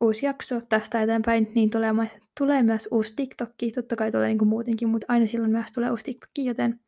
uusi 0.00 0.26
jakso 0.26 0.60
tästä 0.60 1.02
eteenpäin, 1.02 1.52
niin 1.54 1.70
tulee, 1.70 1.92
tulee 2.38 2.62
myös 2.62 2.88
uusi 2.90 3.12
TikTokki. 3.16 3.72
Totta 3.72 3.96
kai 3.96 4.10
tulee 4.10 4.28
niin 4.28 4.38
kuin 4.38 4.48
muutenkin, 4.48 4.88
mutta 4.88 5.06
aina 5.08 5.26
silloin 5.26 5.52
myös 5.52 5.72
tulee 5.72 5.90
uusi 5.90 6.04
TikTokki, 6.04 6.44
joten 6.44 6.80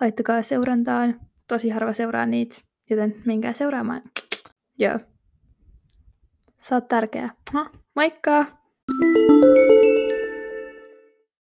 laittakaa 0.00 0.42
seurantaan. 0.42 1.20
Tosi 1.48 1.68
harva 1.68 1.92
seuraa 1.92 2.26
niitä, 2.26 2.60
joten 2.90 3.22
menkää 3.26 3.52
seuraamaan. 3.52 4.02
Joo. 4.78 4.98
Sä 6.60 6.74
oot 6.74 6.88
tärkeä. 6.88 7.28
Ha, 7.52 7.70
moikka! 7.94 8.46
Thank 9.00 9.70
you. 9.70 9.81